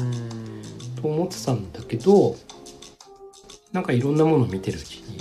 [1.01, 2.37] と思ってたんだけど、
[3.75, 5.19] なんかいろんなものを見てるうちに、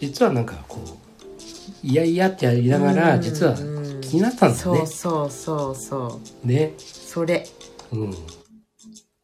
[0.00, 3.56] 実はなんかこう、いやいやってやりながら、実は
[4.00, 4.86] 気になったんだそうね。
[4.86, 6.72] そうそうそね。
[6.78, 6.80] う。
[6.80, 7.44] それ。
[7.90, 8.10] うん。
[8.12, 8.14] っ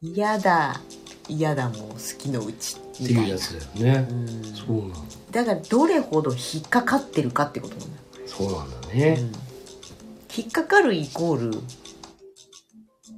[0.02, 0.80] 嫌だ。
[1.28, 2.76] 嫌だもん、好きのうち。
[3.00, 4.08] みたいなていうやつだよね。
[4.10, 4.98] うんそうなんだ。
[5.30, 9.16] だからどれほど引っかかってるかってことなんだよそうなんだね。
[9.20, 9.32] うん
[10.36, 11.58] 引っかかるイコール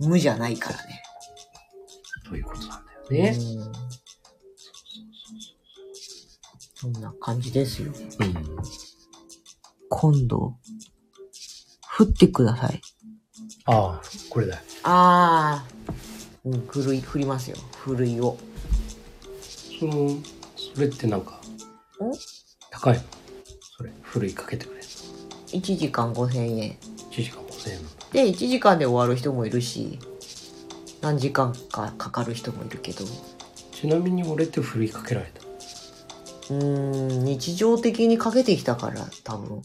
[0.00, 1.02] 無じゃないからね。
[2.28, 3.36] ということなんだよね。
[3.38, 3.91] うん
[6.82, 7.92] そんな感じですよ。
[8.18, 8.34] うん。
[9.88, 10.56] 今度、
[11.90, 12.80] 振ってください。
[13.66, 14.56] ああ、これだ。
[14.82, 15.66] ああ、
[16.44, 17.56] うん、ふるい、振りますよ。
[17.76, 18.36] ふるいを。
[19.78, 20.08] その、
[20.56, 21.38] それってなんかん、
[22.72, 23.02] 高いの？
[23.76, 24.82] それ、ふるいかけてくれる
[25.52, 26.70] 1時間5000円。
[26.70, 26.74] の
[27.12, 27.78] ?1 時間5000円。
[28.10, 30.00] で、1時間で終わる人もいるし、
[31.00, 33.04] 何時間かかかる人もいるけど、
[33.70, 35.41] ちなみに俺ってふるいかけられた？
[36.58, 39.62] うーん、日常的にかけてきたから、多分。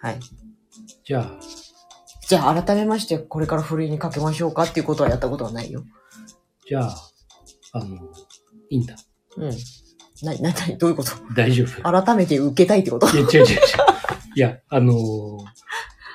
[0.00, 0.20] はい。
[1.04, 1.30] じゃあ、
[2.28, 5.84] じゃあ改めまして、これからふるいにかけましょうかっていうことはやったことはないよ。
[6.66, 6.96] じゃあ、
[7.72, 7.96] あの、
[8.70, 8.96] いいんだ。
[9.36, 9.50] うん。
[10.22, 11.10] な、な、な、どういうこと？
[11.34, 11.82] 大丈夫。
[12.04, 13.06] 改めて受けたいってこと？
[13.08, 13.58] いや、違う違う違う。
[14.36, 14.96] いや、あのー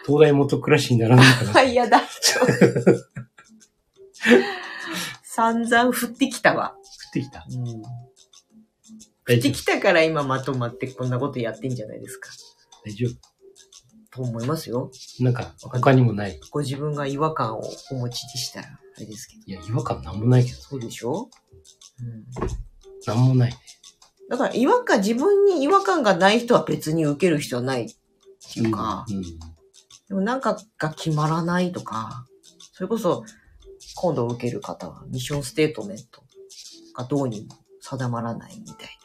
[0.05, 1.51] 東大元暮らしにならないかな。
[1.61, 2.01] はい、やだ。
[5.39, 6.75] 散々降ってきたわ。
[6.75, 6.79] 降
[7.11, 7.45] ってきた。
[7.49, 7.65] うん。
[7.65, 7.81] 降
[9.25, 12.29] 大丈夫ってきたから今まとまってこんなことやってんじゃないですか。
[12.85, 13.07] 大丈
[14.11, 14.91] と思いますよ。
[15.17, 16.41] 夫なんか、他にもない。
[16.51, 17.61] ご自分が違和感を
[17.91, 19.43] お持ちでしたら、あれですけど。
[19.45, 21.29] いや、違和感なんもないけど、そうでしょ？
[22.01, 22.25] うん。
[23.07, 23.57] なんもないね。
[24.29, 27.87] だから違和感、自分に違和感がない人は別に受ける人はないっ
[28.53, 29.21] ていうか、うん。
[29.21, 32.25] でもなんかが決まらないとか、
[32.73, 33.23] それこそ
[33.95, 36.23] 今度受ける方はミッションステートメント
[36.95, 38.99] がどうにも定まらないみたい。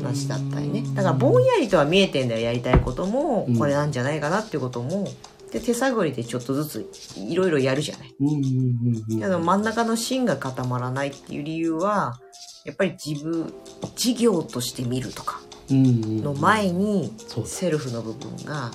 [0.00, 0.82] な話だったりね。
[0.94, 5.06] だからぼんやりとは見えてんだよ、やりたいこともうん、これなんじゃないかなっていうことも。
[5.52, 8.14] で、手探りでちょっとずついろいろやるじゃない。
[8.18, 9.20] うんうんうんうん。
[9.20, 12.18] けど真ん中の芯が固まらないっていう理由は、
[12.64, 13.52] やっぱり自分、
[13.94, 15.40] 事業として見るとか
[15.70, 17.12] の前に。
[17.44, 18.72] セルフの部分が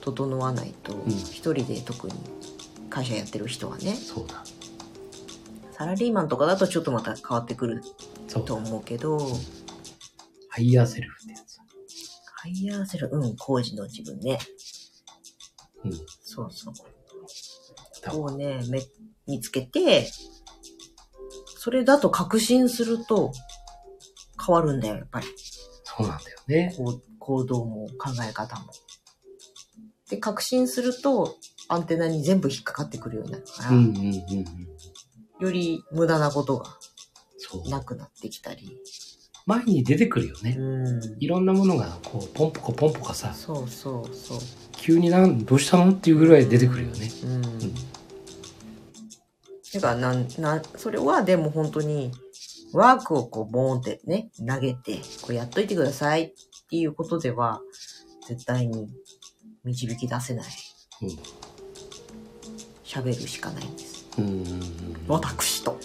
[0.00, 2.14] 整わないと、ん一人で特に
[2.92, 4.44] 会社やってる人はね、そうだ。
[5.72, 7.82] サラリーマンとかだとちょっとまた変わってくる
[8.28, 8.54] と。
[8.54, 9.18] 思うけど、
[10.50, 11.58] higher self ってやつ。
[12.34, 14.38] higher self、うん、高次の自分ね。
[15.84, 15.92] うん。
[16.20, 16.74] そうそう。
[18.02, 18.82] だをね、め、
[19.26, 20.06] 見つけて、
[21.56, 23.32] それだと確信すると
[24.44, 25.26] 変わるんだよ、やっぱり。
[25.84, 26.76] そうなんだよね。
[27.18, 28.66] 行動も考え方も。
[30.10, 31.36] で、確信すると
[31.68, 34.16] アンテナに全部引っかかってくるようになるから、うんうんうんうん。
[35.40, 36.66] より無駄なことが。
[37.68, 38.78] なくなってきたり。
[39.46, 40.56] 前に出てくるよね。
[40.58, 41.16] うん。
[41.18, 44.38] いろんなものが、こう、ポンポコポンポコさ、そうそうそう。
[44.72, 47.10] 急になん、どうしたのっていうぐらい出てくるよね。
[47.24, 47.42] うん。
[49.74, 52.12] だからなん、なん、それはでも本当に、
[52.72, 56.32] ワークをこう、ボーンってね、投げて、こうやっといてくださいっ
[56.70, 57.60] ていうことでは、
[58.28, 58.88] 絶対に
[59.64, 60.46] 導き出せない。
[62.92, 64.06] 喋るしかないんです。
[65.08, 65.78] 私と。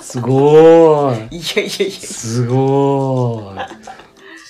[0.00, 1.36] すごーい。
[1.36, 3.68] いやいやいや、すごーい。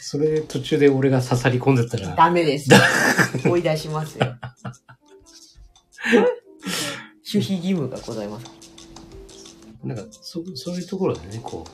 [0.00, 2.70] それ途中で俺が刺さり込んでたら、ダメです。
[3.44, 4.36] 追い出しますよ。
[7.30, 8.46] 守秘義務がございます。
[9.82, 11.66] なんか、そ、そういうところでね、こ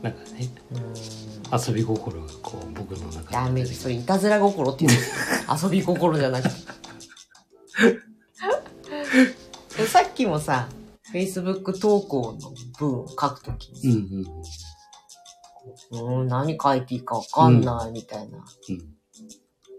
[0.00, 1.58] う、なんかね、うん。
[1.58, 3.82] 遊び心がこう、僕の中ダメです。
[3.82, 5.10] それ、いたずら心っていうんです。
[5.64, 6.54] 遊び心じゃなくて。
[9.76, 10.68] でさっきもさ、
[11.12, 14.26] Facebook 投稿の文を書くときうんに、うん
[15.90, 18.38] うーん、何書いていいかわかんないみたいな。
[18.38, 18.78] うん。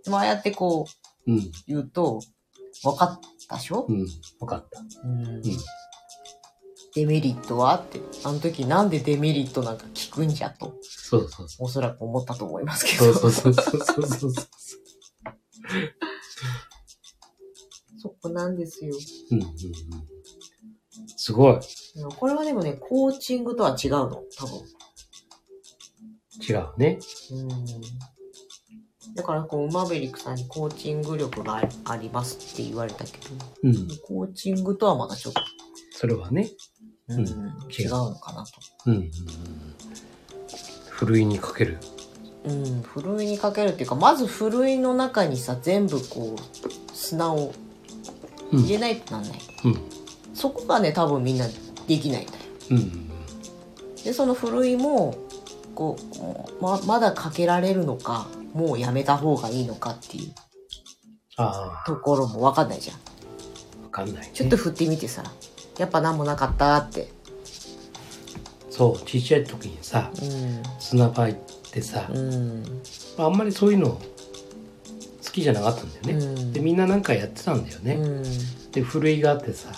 [0.04, 0.86] でもああやってこ
[1.28, 1.52] ううん。
[1.68, 2.22] 言うと、
[2.84, 4.08] 分かったでしょ、うん。
[4.40, 4.82] わかった。
[5.04, 5.42] うん
[6.96, 7.76] デメリットは？
[7.78, 13.14] って、あの時なんでデメリットなんか聞くんじゃと、そうそうそおそらく思ったと思いますけう。
[13.14, 13.20] ど。
[13.20, 14.48] そうそうそうそうそうそう。
[18.02, 18.96] そこなんですよ。
[19.32, 19.54] うんうんうん。
[21.18, 21.60] すごい。
[22.18, 24.64] これはでもね、コーチングとは違うの、多分。
[26.48, 27.00] 違うね。
[27.32, 27.50] うん。
[29.16, 33.88] だから、こう、マーベリックさんにコーチング力があありますって言われたけど、うん。
[34.04, 35.42] コーチングとはまたちょっと、
[35.92, 36.50] それはね。
[37.10, 37.26] うんうん
[37.70, 38.52] 違うのかなと。
[38.86, 39.10] うんうんうん。
[40.90, 41.78] ふるいにかける。
[42.46, 47.69] うん、ふるいにかけるっていうか、まずふるいの中にさ、全部こう、砂をうん。
[48.52, 49.40] 入れないとなんない。
[49.66, 49.80] うん。
[50.34, 51.46] そこがね、多分みんな
[51.88, 52.38] できないんだよ。
[52.72, 53.10] うん。
[54.04, 55.16] で、そのふるいも、
[55.76, 55.98] こ
[56.60, 60.34] う、ま、まだかけられるのか、もうやめた方がいいのかっていう
[61.38, 62.98] あところもわかんないじゃん。
[62.98, 63.00] あ、
[63.84, 64.32] わかんない、ね。
[64.34, 65.24] ちょっと振ってみてさ、
[65.78, 67.10] やっぱ何もなかったって。
[68.70, 71.40] そう、ちっちゃい時にさ、う砂場行っ
[71.72, 72.18] てさ、ん。
[72.18, 72.82] うん。
[73.18, 74.00] あんまりそういうの
[75.30, 76.26] 好きじゃなかったんだよね。
[76.26, 77.94] うんで、みんななんかやってたんだよね。
[77.94, 78.24] うん。
[78.72, 79.70] で、ふるいがあってさ、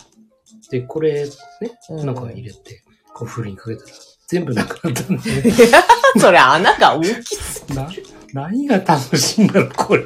[0.69, 1.31] で、これね、
[1.89, 2.83] うんなんか入れて、
[3.13, 3.89] こうふるいにかけたら、
[4.27, 5.53] 全部なくなったんだよね。
[6.17, 7.89] それ穴が大きすぎな、
[8.33, 10.05] 何が楽しいんだろう、これ。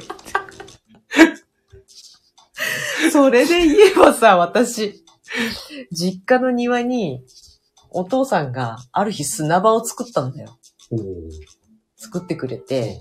[3.11, 5.05] それで言えばさ、私、
[5.91, 7.23] 実家の庭に、
[7.91, 10.57] お父さんがある日砂場を作ったんだよ。
[11.97, 12.99] 作ってくれて、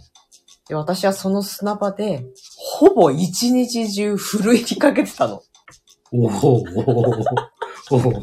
[0.68, 2.24] で、私はその砂場で、
[2.56, 5.42] ほぼ一日中ふるいにかけてたの。
[6.12, 6.74] おーおー
[7.90, 8.22] おー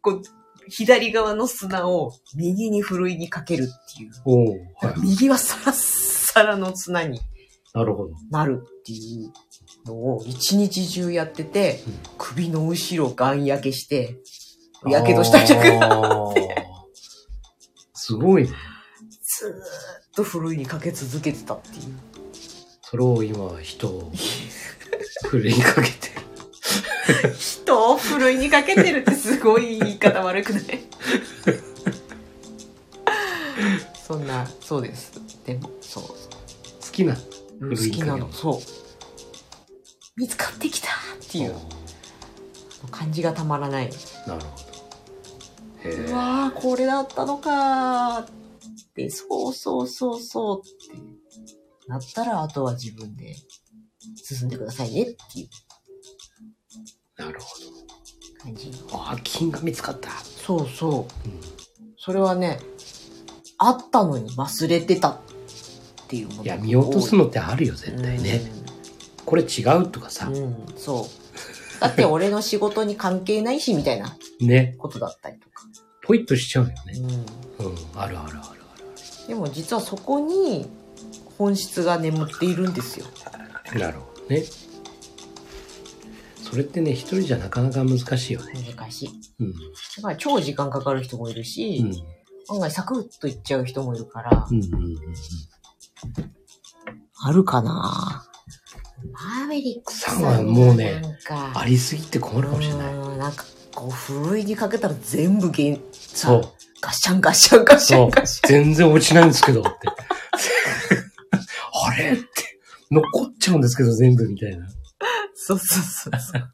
[0.00, 0.22] こう、
[0.68, 3.66] 左側の砂を右にふるいにかけるっ
[3.96, 4.10] ていう。
[4.24, 5.00] おーはい。
[5.00, 7.20] 右はサラッサラの砂に
[7.76, 8.14] なるほど。
[8.30, 9.32] なるっていう
[9.86, 14.16] のを一日中やってて、うん首の後ろガン焼けして、
[14.86, 16.34] やけどしたんじゃなくあー
[17.94, 18.50] すごいね。
[19.38, 19.54] ずーっ
[20.14, 21.98] とふるいにかけ続けてたっていう。
[22.82, 24.10] それを今、人を、
[25.28, 26.08] ふるいにかけて
[27.22, 27.34] る。
[27.36, 30.62] 人をふるいにかけてるってすごい言い方悪くない？
[34.06, 35.12] そんな、そうです。
[35.44, 36.04] でも、そう。
[36.04, 36.14] 好
[36.92, 37.14] きな。
[37.60, 38.60] うんふるいにかける好きなの、そう。
[40.16, 40.92] 見つかってきたっ
[41.30, 41.54] ていう
[42.90, 43.90] 感じがたまらない。
[44.26, 44.66] なるほど。
[45.88, 48.26] うわー、これだったのか
[49.10, 51.02] そうそうそうそうって
[51.88, 53.34] なったら、あとは自分で
[54.16, 55.48] 進んでくださいねっていう
[57.22, 57.46] なるほ
[58.42, 58.70] 感じ。
[58.70, 58.96] ど。
[58.96, 60.10] ああ、金が見つかった。
[60.10, 61.28] そうそう。
[61.28, 61.40] うん。
[61.98, 62.58] それはね、
[63.58, 65.18] あったのに忘れてたっ
[66.08, 68.40] ていうものいや、見落とすのってあるよ、絶対ね。
[69.24, 70.34] これ違うとかさうん。。
[70.36, 71.80] うん、そう。
[71.80, 74.74] だって俺の仕事に関係ないし、みたいな ね。
[74.78, 75.64] ことだったりとか。
[76.02, 76.76] ポイッとしちゃうよね。
[77.58, 77.66] うん。
[77.66, 77.76] うん。
[77.94, 78.55] あるあるある
[79.28, 80.66] でも実はそこに
[81.38, 83.06] 本質が眠っているんですよ。
[83.74, 84.42] なるほどね。
[86.42, 88.52] それってね、一人じゃなかなか難しいよね。
[88.76, 89.10] 難しい。
[89.40, 89.52] うん。
[89.52, 91.84] だから超時間かかる人もいるし、
[92.48, 92.54] うん。
[92.54, 94.96] 案外サクッといっちゃう人もいるから、うんうんうんうん。
[97.18, 98.24] あるかな
[99.12, 101.02] マーベリックスさんはもうね
[101.54, 102.94] ありすぎて困るかもしれない。
[102.94, 106.52] うんなんかこう、ふるいにかけたら全部げん、さそう。
[106.80, 108.48] ガッシャンガッシャンガッシャそうンガッシャン。。
[108.48, 109.70] 全然落ちないんですけどって。
[111.88, 112.26] あれって、
[112.90, 114.66] 残っちゃうんですけど全部みたいな。
[115.34, 116.50] そうそうそうそう。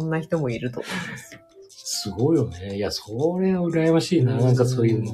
[0.00, 1.38] そんな人もいると思います。
[1.70, 2.76] すごいよね。
[2.76, 4.36] いや、それは羨ましいな。
[4.36, 5.12] なんかそういうの。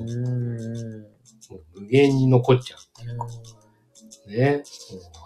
[1.74, 2.80] 無限に残っちゃう。
[4.30, 4.57] ね。
[4.57, 4.61] もう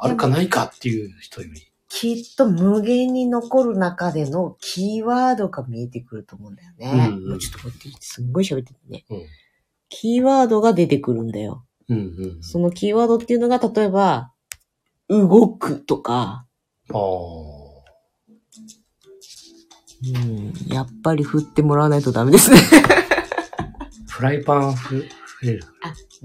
[0.00, 1.73] あるかないかっていう人より。
[1.96, 7.08] きっと無限に残る中でのキーワードが見えてくると思うんだよね。
[7.08, 9.04] うんうんもうちょっと待って、すんごい喋っててね。
[9.10, 9.26] うん
[9.90, 11.64] キーワードが出てくるんだよ。
[11.88, 12.00] うんう
[12.38, 12.42] ん。
[12.42, 14.32] そのキーワードっていうのが、例えば、
[15.08, 16.46] 動くとか、
[16.92, 16.96] ああ。
[20.16, 22.56] うん、やっぱり振ってもらわないとダメですね。
[24.08, 25.64] フライパンふ、触れる？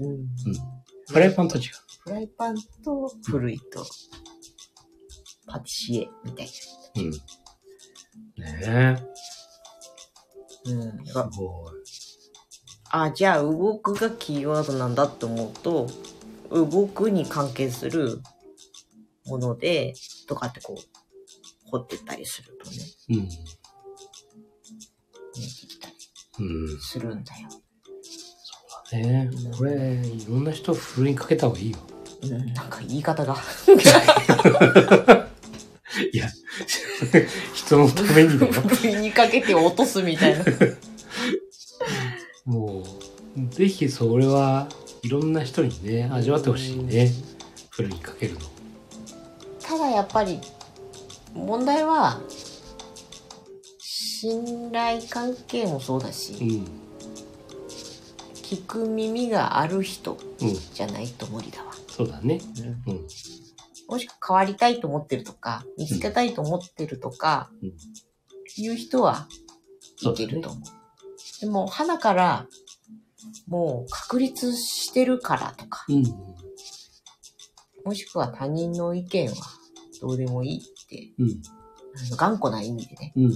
[0.00, 0.26] うん、
[1.08, 1.62] フライパンと違う。
[2.02, 3.86] フライパンとふるいと、
[5.50, 6.48] パティシエみたい
[6.96, 7.10] うん。
[7.10, 7.18] ね
[8.62, 8.66] え。
[8.66, 9.00] な。
[10.66, 11.04] うん。
[11.04, 11.72] だすごい。
[12.92, 15.88] あ、じゃあ動くがキーワードなんだって思うと、
[16.50, 18.20] 動くに関係する
[19.26, 19.94] もので、
[20.26, 20.80] とかってこう、
[21.70, 22.76] 掘ってったりするとね、
[23.10, 23.16] うん。
[23.16, 23.28] 見え
[25.36, 25.94] てきたり
[26.40, 26.80] うん。
[26.80, 27.48] するんだよ。
[28.92, 29.36] ねえ。
[29.56, 31.78] これ、いろんな人ふるいにかけた方がいいよ。
[32.22, 33.36] うん、なんか言い方が。
[36.12, 36.28] いや、
[37.54, 38.52] 人のためにだよ。
[38.52, 40.44] ふいにかけて落とすみたいな。
[42.44, 42.84] も
[43.36, 44.68] う、ぜひそれは
[45.02, 47.10] いろんな人にね、味わってほしいね。
[47.70, 48.40] ふるいにかけるの。
[49.62, 50.40] ただやっぱり、
[51.34, 52.20] 問題は、
[53.78, 56.66] 信頼関係もそうだし、うん。
[58.34, 60.18] 聞く耳がある人。
[60.74, 61.72] じゃないと無理だわ。
[61.88, 62.40] そうだね。
[62.86, 63.06] うん。
[63.90, 67.72] もしくは変わりたいと思ってるとか、見つけたいと思ってるとか、うん
[68.56, 69.28] いう人は
[70.02, 70.62] いけると思う。
[71.40, 72.46] でも、花から、
[73.46, 76.04] もう確立してるからとか、うん。
[77.84, 79.34] もしくは他人の意見は
[80.00, 81.42] どうでもいいって、うん。
[81.96, 83.30] あの頑固な意味でね、うん。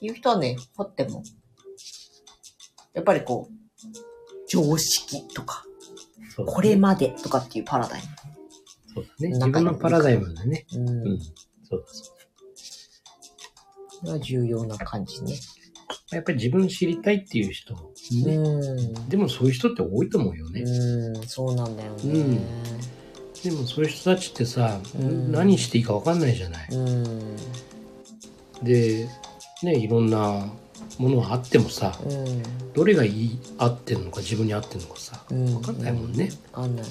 [0.00, 1.22] いう人はね、掘っても、
[2.92, 3.54] やっぱりこう、
[4.48, 5.64] 常識とか、
[6.34, 8.00] そうだねこれまでとかっていうパラダイ
[8.94, 9.28] そうだね。
[9.28, 10.66] 自分のパラダイムでね。
[10.72, 10.80] ム。
[10.80, 11.20] うんうん。
[11.20, 12.12] そうだそ
[14.04, 15.34] うが重要な感じね。
[16.10, 16.16] だ。
[16.16, 17.74] やっぱり自分知りたいっていう人、
[18.24, 18.36] ね。
[18.36, 19.08] うん。
[19.08, 20.62] でもそういう人って多いと思うよね。
[20.62, 22.02] うん、そうなんだよね。
[22.04, 22.40] うん
[23.42, 26.68] でもそういう人たちってさ、うん何していいか分かんないじゃない。
[26.70, 27.36] うん。
[28.62, 29.08] で、
[29.64, 30.48] ね、いろんな
[30.98, 32.42] ものはあってもさ、うん。
[32.72, 35.46] どれがいい、合ってるのか自分に合ってるのかさ、うん。
[35.46, 36.30] 分かんないもんね。
[36.52, 36.84] わかんない。
[36.84, 36.88] う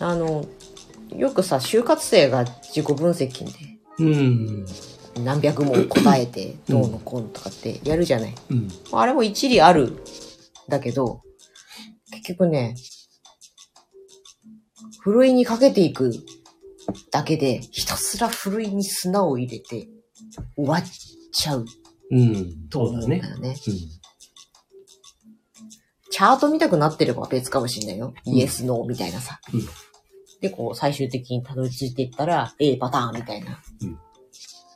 [0.00, 0.44] あの、
[1.14, 3.44] よくさ、就活生が自己分析
[3.98, 4.08] でん。
[4.08, 4.66] うん。
[5.24, 8.34] 何百問答えて、どうのこうのとかってやるじゃない。
[8.50, 8.68] うん。
[8.92, 10.02] あれも一理ある。
[10.68, 11.22] だけど、
[12.10, 12.74] 結局ね、
[15.00, 16.12] ふるいにかけていく
[17.10, 19.88] だけで、ひたすらふるいに砂を入れて
[20.56, 20.84] 終わっ
[21.32, 21.64] ちゃう
[22.10, 22.68] うん。
[22.68, 23.16] と思そうだね。
[23.16, 23.48] うんだよね。
[23.48, 23.74] うん。
[26.10, 28.14] チャート見たくなってれば別かもしれないよ。
[28.26, 29.40] うんイエス、ノーみたいなさ。
[29.52, 29.60] うん
[30.40, 33.58] で、こう、最終的にたどり着いていったら、A パターンみたいな。
[33.82, 33.98] うん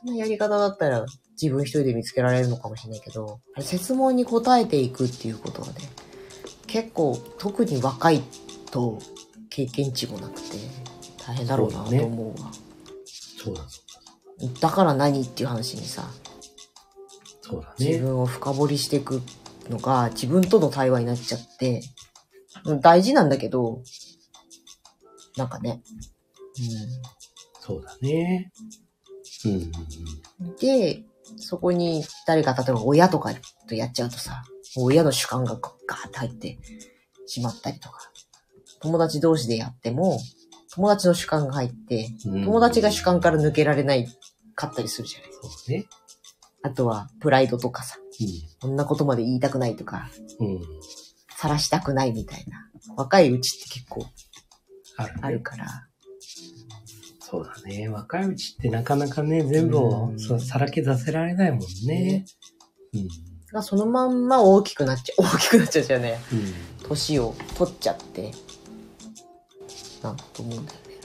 [0.03, 1.05] そんなやり方だったら、
[1.39, 5.73] 自分一人で見つけられるのかもしれないけど、あれ説問に答えていくっていうことはね、
[6.65, 8.23] 結構、特に若い
[8.71, 8.97] と
[9.51, 10.57] 経験値もなくて、
[11.23, 12.51] 大変だろうなとそうだね思うわ。
[13.43, 13.63] そうだ、
[14.59, 16.09] だから何っていう話にさ、
[17.51, 17.85] そうだね。
[17.85, 19.21] 自分を深掘りしていく
[19.69, 21.81] のが自分との対話になっちゃって、
[22.65, 23.81] うん大事なんだけど、
[25.37, 25.81] なんかね。
[27.59, 28.51] そうだね。
[29.45, 29.51] うん。
[29.51, 29.71] うん
[30.41, 31.03] うん、で、
[31.37, 33.31] そこに誰か例えば親とか
[33.67, 34.43] とやっちゃうとさ、
[34.77, 36.57] 親の主観がガーッて入って
[37.25, 38.11] しまったりとか、
[38.81, 40.19] 友達同士でやっても、
[40.73, 44.07] 友達の主観が入って、うん友達が主観から抜けられない
[44.55, 45.85] かったりするじゃないそうね。
[46.63, 50.09] あとは、プライドとかさ、うこんなことまで言いたくないとか、
[50.39, 50.45] ん。
[50.45, 50.61] うん。
[51.35, 52.69] 晒したくないみたいな。
[52.95, 54.05] 若いうちって結構
[54.97, 55.87] あるから。
[57.19, 57.87] そうだね。
[57.87, 62.25] 若いうちってなかなかね、全部をさらけ出せられないもんね。
[62.93, 63.07] うん。
[63.51, 66.19] がそのまんま大きくなっちゃう、大きくなっちゃうじゃね。
[66.31, 66.87] うん。
[66.87, 68.31] 年を取っちゃって、
[70.03, 70.95] なんと思うんだよね。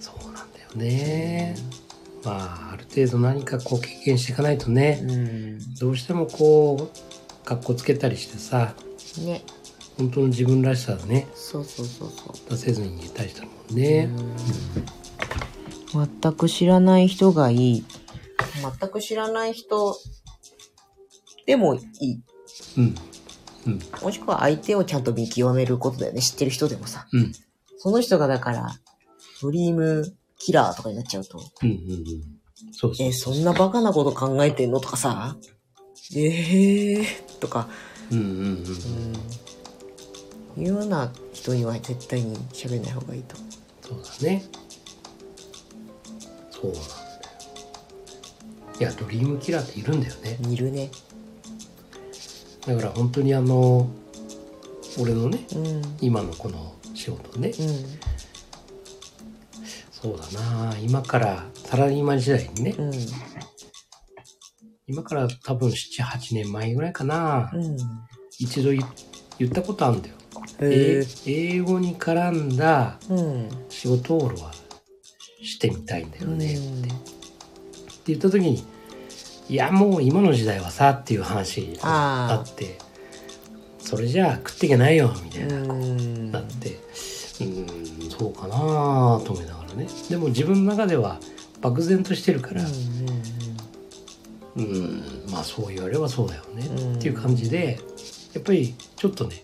[0.00, 1.54] そうなんだよね。
[2.24, 5.74] まあ、ある程度何かこう経験していかないとね、うん。
[5.74, 8.74] どうしてもこう、格好つけたりしてさ、
[9.24, 9.42] ね。
[9.98, 12.50] 本当の自分らしさをね、そうそうそうそう。
[12.50, 14.08] 出せずにいたりしたもんね。
[15.92, 17.84] 全く知らない人がいい。
[18.80, 19.96] 全く知らない人
[21.46, 22.20] でもいい。
[22.78, 22.94] うん。
[23.66, 23.80] うん。
[24.02, 26.22] もしくは相手をちゃんと見極めることだよね。
[26.22, 27.06] 知ってる人でもさ。
[27.12, 27.32] うん。
[27.76, 28.74] その人がだから、
[29.42, 30.14] ドリーム
[30.44, 31.68] キラーとかになっちゃうと、うん。
[31.68, 31.76] うん。
[31.76, 32.04] うん。
[32.72, 35.36] そうそうえ、そんなバカなこと考えてんのとかさ、
[36.16, 37.68] えーとか、
[38.10, 38.34] うんうんうん。
[40.56, 40.64] うん。
[40.64, 44.02] いうような人には絶対に喋んない方がいいと思う。
[44.04, 44.42] そうだね。
[46.50, 46.86] そうなんだよ。
[48.80, 50.38] いや、ドリームキラーっているんだよね。
[50.48, 50.90] いるね。
[52.66, 53.88] だから本当にあの、
[55.00, 55.66] 俺のね、うん。
[55.66, 55.82] うん。
[56.00, 57.52] 今のこの仕事ね、
[60.02, 60.76] そうだな。
[60.80, 62.92] 今から、サラリーマン時代にね、うん。
[64.88, 67.76] 今から多分7、8年前ぐらいかな、うん。
[68.40, 68.84] 一度言
[69.38, 70.16] 言ったことあるんだよ。
[70.58, 72.98] 英語に絡んだ。
[73.68, 74.52] 仕事を俺は
[75.42, 76.82] してみたいんだよね、うん。
[76.82, 76.92] って
[78.06, 78.64] 言った時に
[79.48, 82.78] いやもう今の時代はさっていう話があって。
[83.78, 86.30] それじゃあ食っていけないよみたいな、うん。
[86.30, 86.70] なって。
[86.70, 88.54] うーんそうかな
[89.24, 89.86] と思いながらね。
[90.08, 91.18] でも自分の中では
[91.60, 92.62] 漠然としてるから。
[92.62, 92.68] うん
[94.54, 96.96] うんまあそう言われればそうだよね、うん。
[96.96, 97.80] っていう感じで
[98.34, 99.42] やっぱりちょっとね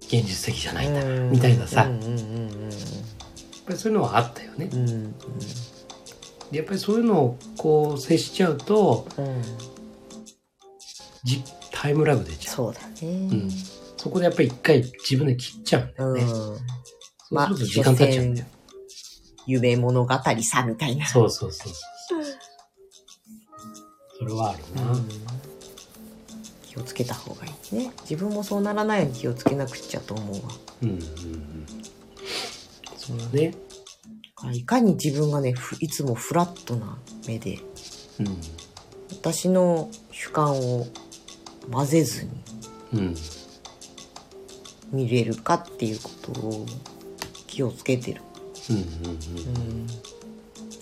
[0.00, 1.30] 現実的じゃないんだな、うん。
[1.30, 2.70] みたいなさ、うんやっうん
[3.64, 5.14] ぱりそういうのはあったよね、うん
[6.50, 9.06] やっぱりそういうのをこう接しちゃうと
[11.24, 12.54] じタイムラグ出ちゃう。
[12.54, 13.08] そうだね。
[13.28, 13.50] ん。
[13.96, 16.28] そこでやっぱり一回自分で切っちゃうんだよね、うん。
[16.28, 18.46] そうすると時間経っちゃうんだよ、
[19.46, 21.06] 夢物語さみたいな。
[21.06, 21.72] そうそうそう
[22.08, 22.24] そう。
[24.18, 25.08] それはあるな、うん。
[26.62, 27.92] 気をつけた方がいいね。
[28.02, 30.52] 自分もそうならないように気をつけなくちゃと思うわ。
[30.82, 31.66] うんうんうん。
[32.96, 33.54] そうだね。
[34.52, 37.58] いかに自分がねふいつもフラットな目で
[38.20, 38.38] うん
[39.10, 40.86] 私の主観を
[41.70, 42.30] 混ぜずに
[42.94, 43.14] うん。
[44.92, 46.66] 見れるかっていうことを
[47.46, 48.22] 気をつけてる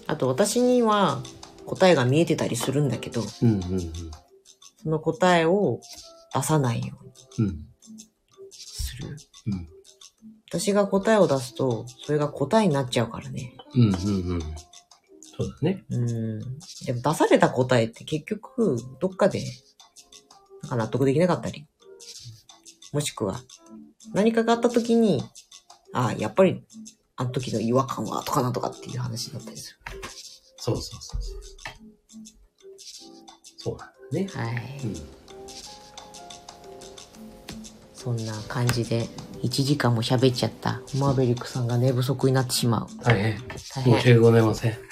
[0.06, 1.22] あと私には
[1.66, 3.80] 答えが見えてたりするんだけどうんうんうん
[4.82, 5.80] その答えを
[6.34, 6.98] 出さないよ
[7.38, 7.66] うにうん
[8.50, 9.16] する。
[9.46, 9.68] うん
[10.50, 13.56] 私が答えを出すとそれが答えになっちゃうからね。
[13.74, 13.90] うんうんう
[14.36, 14.40] ん。
[15.36, 15.82] そうだね。
[15.90, 16.38] うん。
[16.86, 19.42] でも出された答えって結局どっかで
[20.62, 21.66] なんか納得できなかったり
[22.92, 23.40] もしくは
[24.12, 25.24] 何かがあった時に
[25.92, 26.62] ああやっぱり
[27.16, 29.78] あの時の違和感はとかなんとかっていう話になったりす
[30.56, 31.44] そうそうそうそう。
[33.58, 34.24] そうなんだね。
[34.24, 34.80] るはい。
[34.84, 34.96] うん。
[37.94, 39.08] そんな感じで
[39.42, 43.04] 1時間も喋っちゃったマーベリックさんが寝不足になってしまう。
[43.04, 43.38] 大変。
[43.48, 44.72] 大申し変訳ございません。
[44.72, 44.82] 申し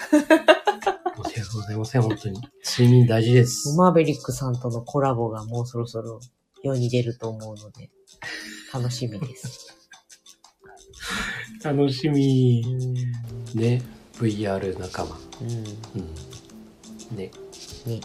[1.40, 2.40] 訳ございません 本当に。
[2.64, 3.74] 睡眠大事です。
[3.76, 6.20] マーベリックさんとのコラボがもうそろそろ
[6.62, 7.90] 世に出ると思うので
[8.72, 9.81] 楽しみです
[11.62, 12.62] 楽しみ。
[13.54, 13.60] うん。
[13.60, 13.82] ね。
[14.14, 15.18] VR 仲間。
[15.40, 15.50] うん。
[15.50, 17.16] うん。
[17.16, 17.30] ね。
[17.86, 18.00] ね。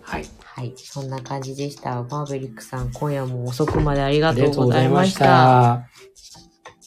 [0.00, 0.24] はい。
[0.42, 0.72] はい。
[0.76, 2.02] そんな感じでした。
[2.02, 5.18] マーベリックさん今夜も遅くまでありがとうございましました。
[5.18, 5.88] た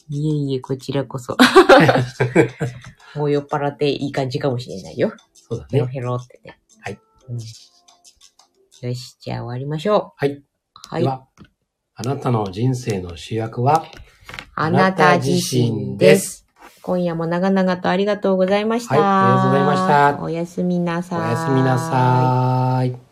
[0.08, 1.36] いえいえこちらこそ。
[3.14, 5.12] もう酔っ払っていい感じかもしれないよ。
[5.34, 5.68] そうだね。
[5.70, 6.60] ヘロヘロってね。
[6.80, 7.40] はい、うん、よ
[8.94, 10.44] しじゃあ終わりましょはい、う
[10.88, 11.02] はい。
[11.02, 11.26] では
[11.94, 13.84] あなたの人生の主役は？
[14.54, 16.46] あなた自身です。
[16.82, 18.94] 今夜も長々とありがとうございました。
[18.94, 21.20] はいありがとうございましたおやすみなさい。
[21.20, 23.09] おやすみなさーい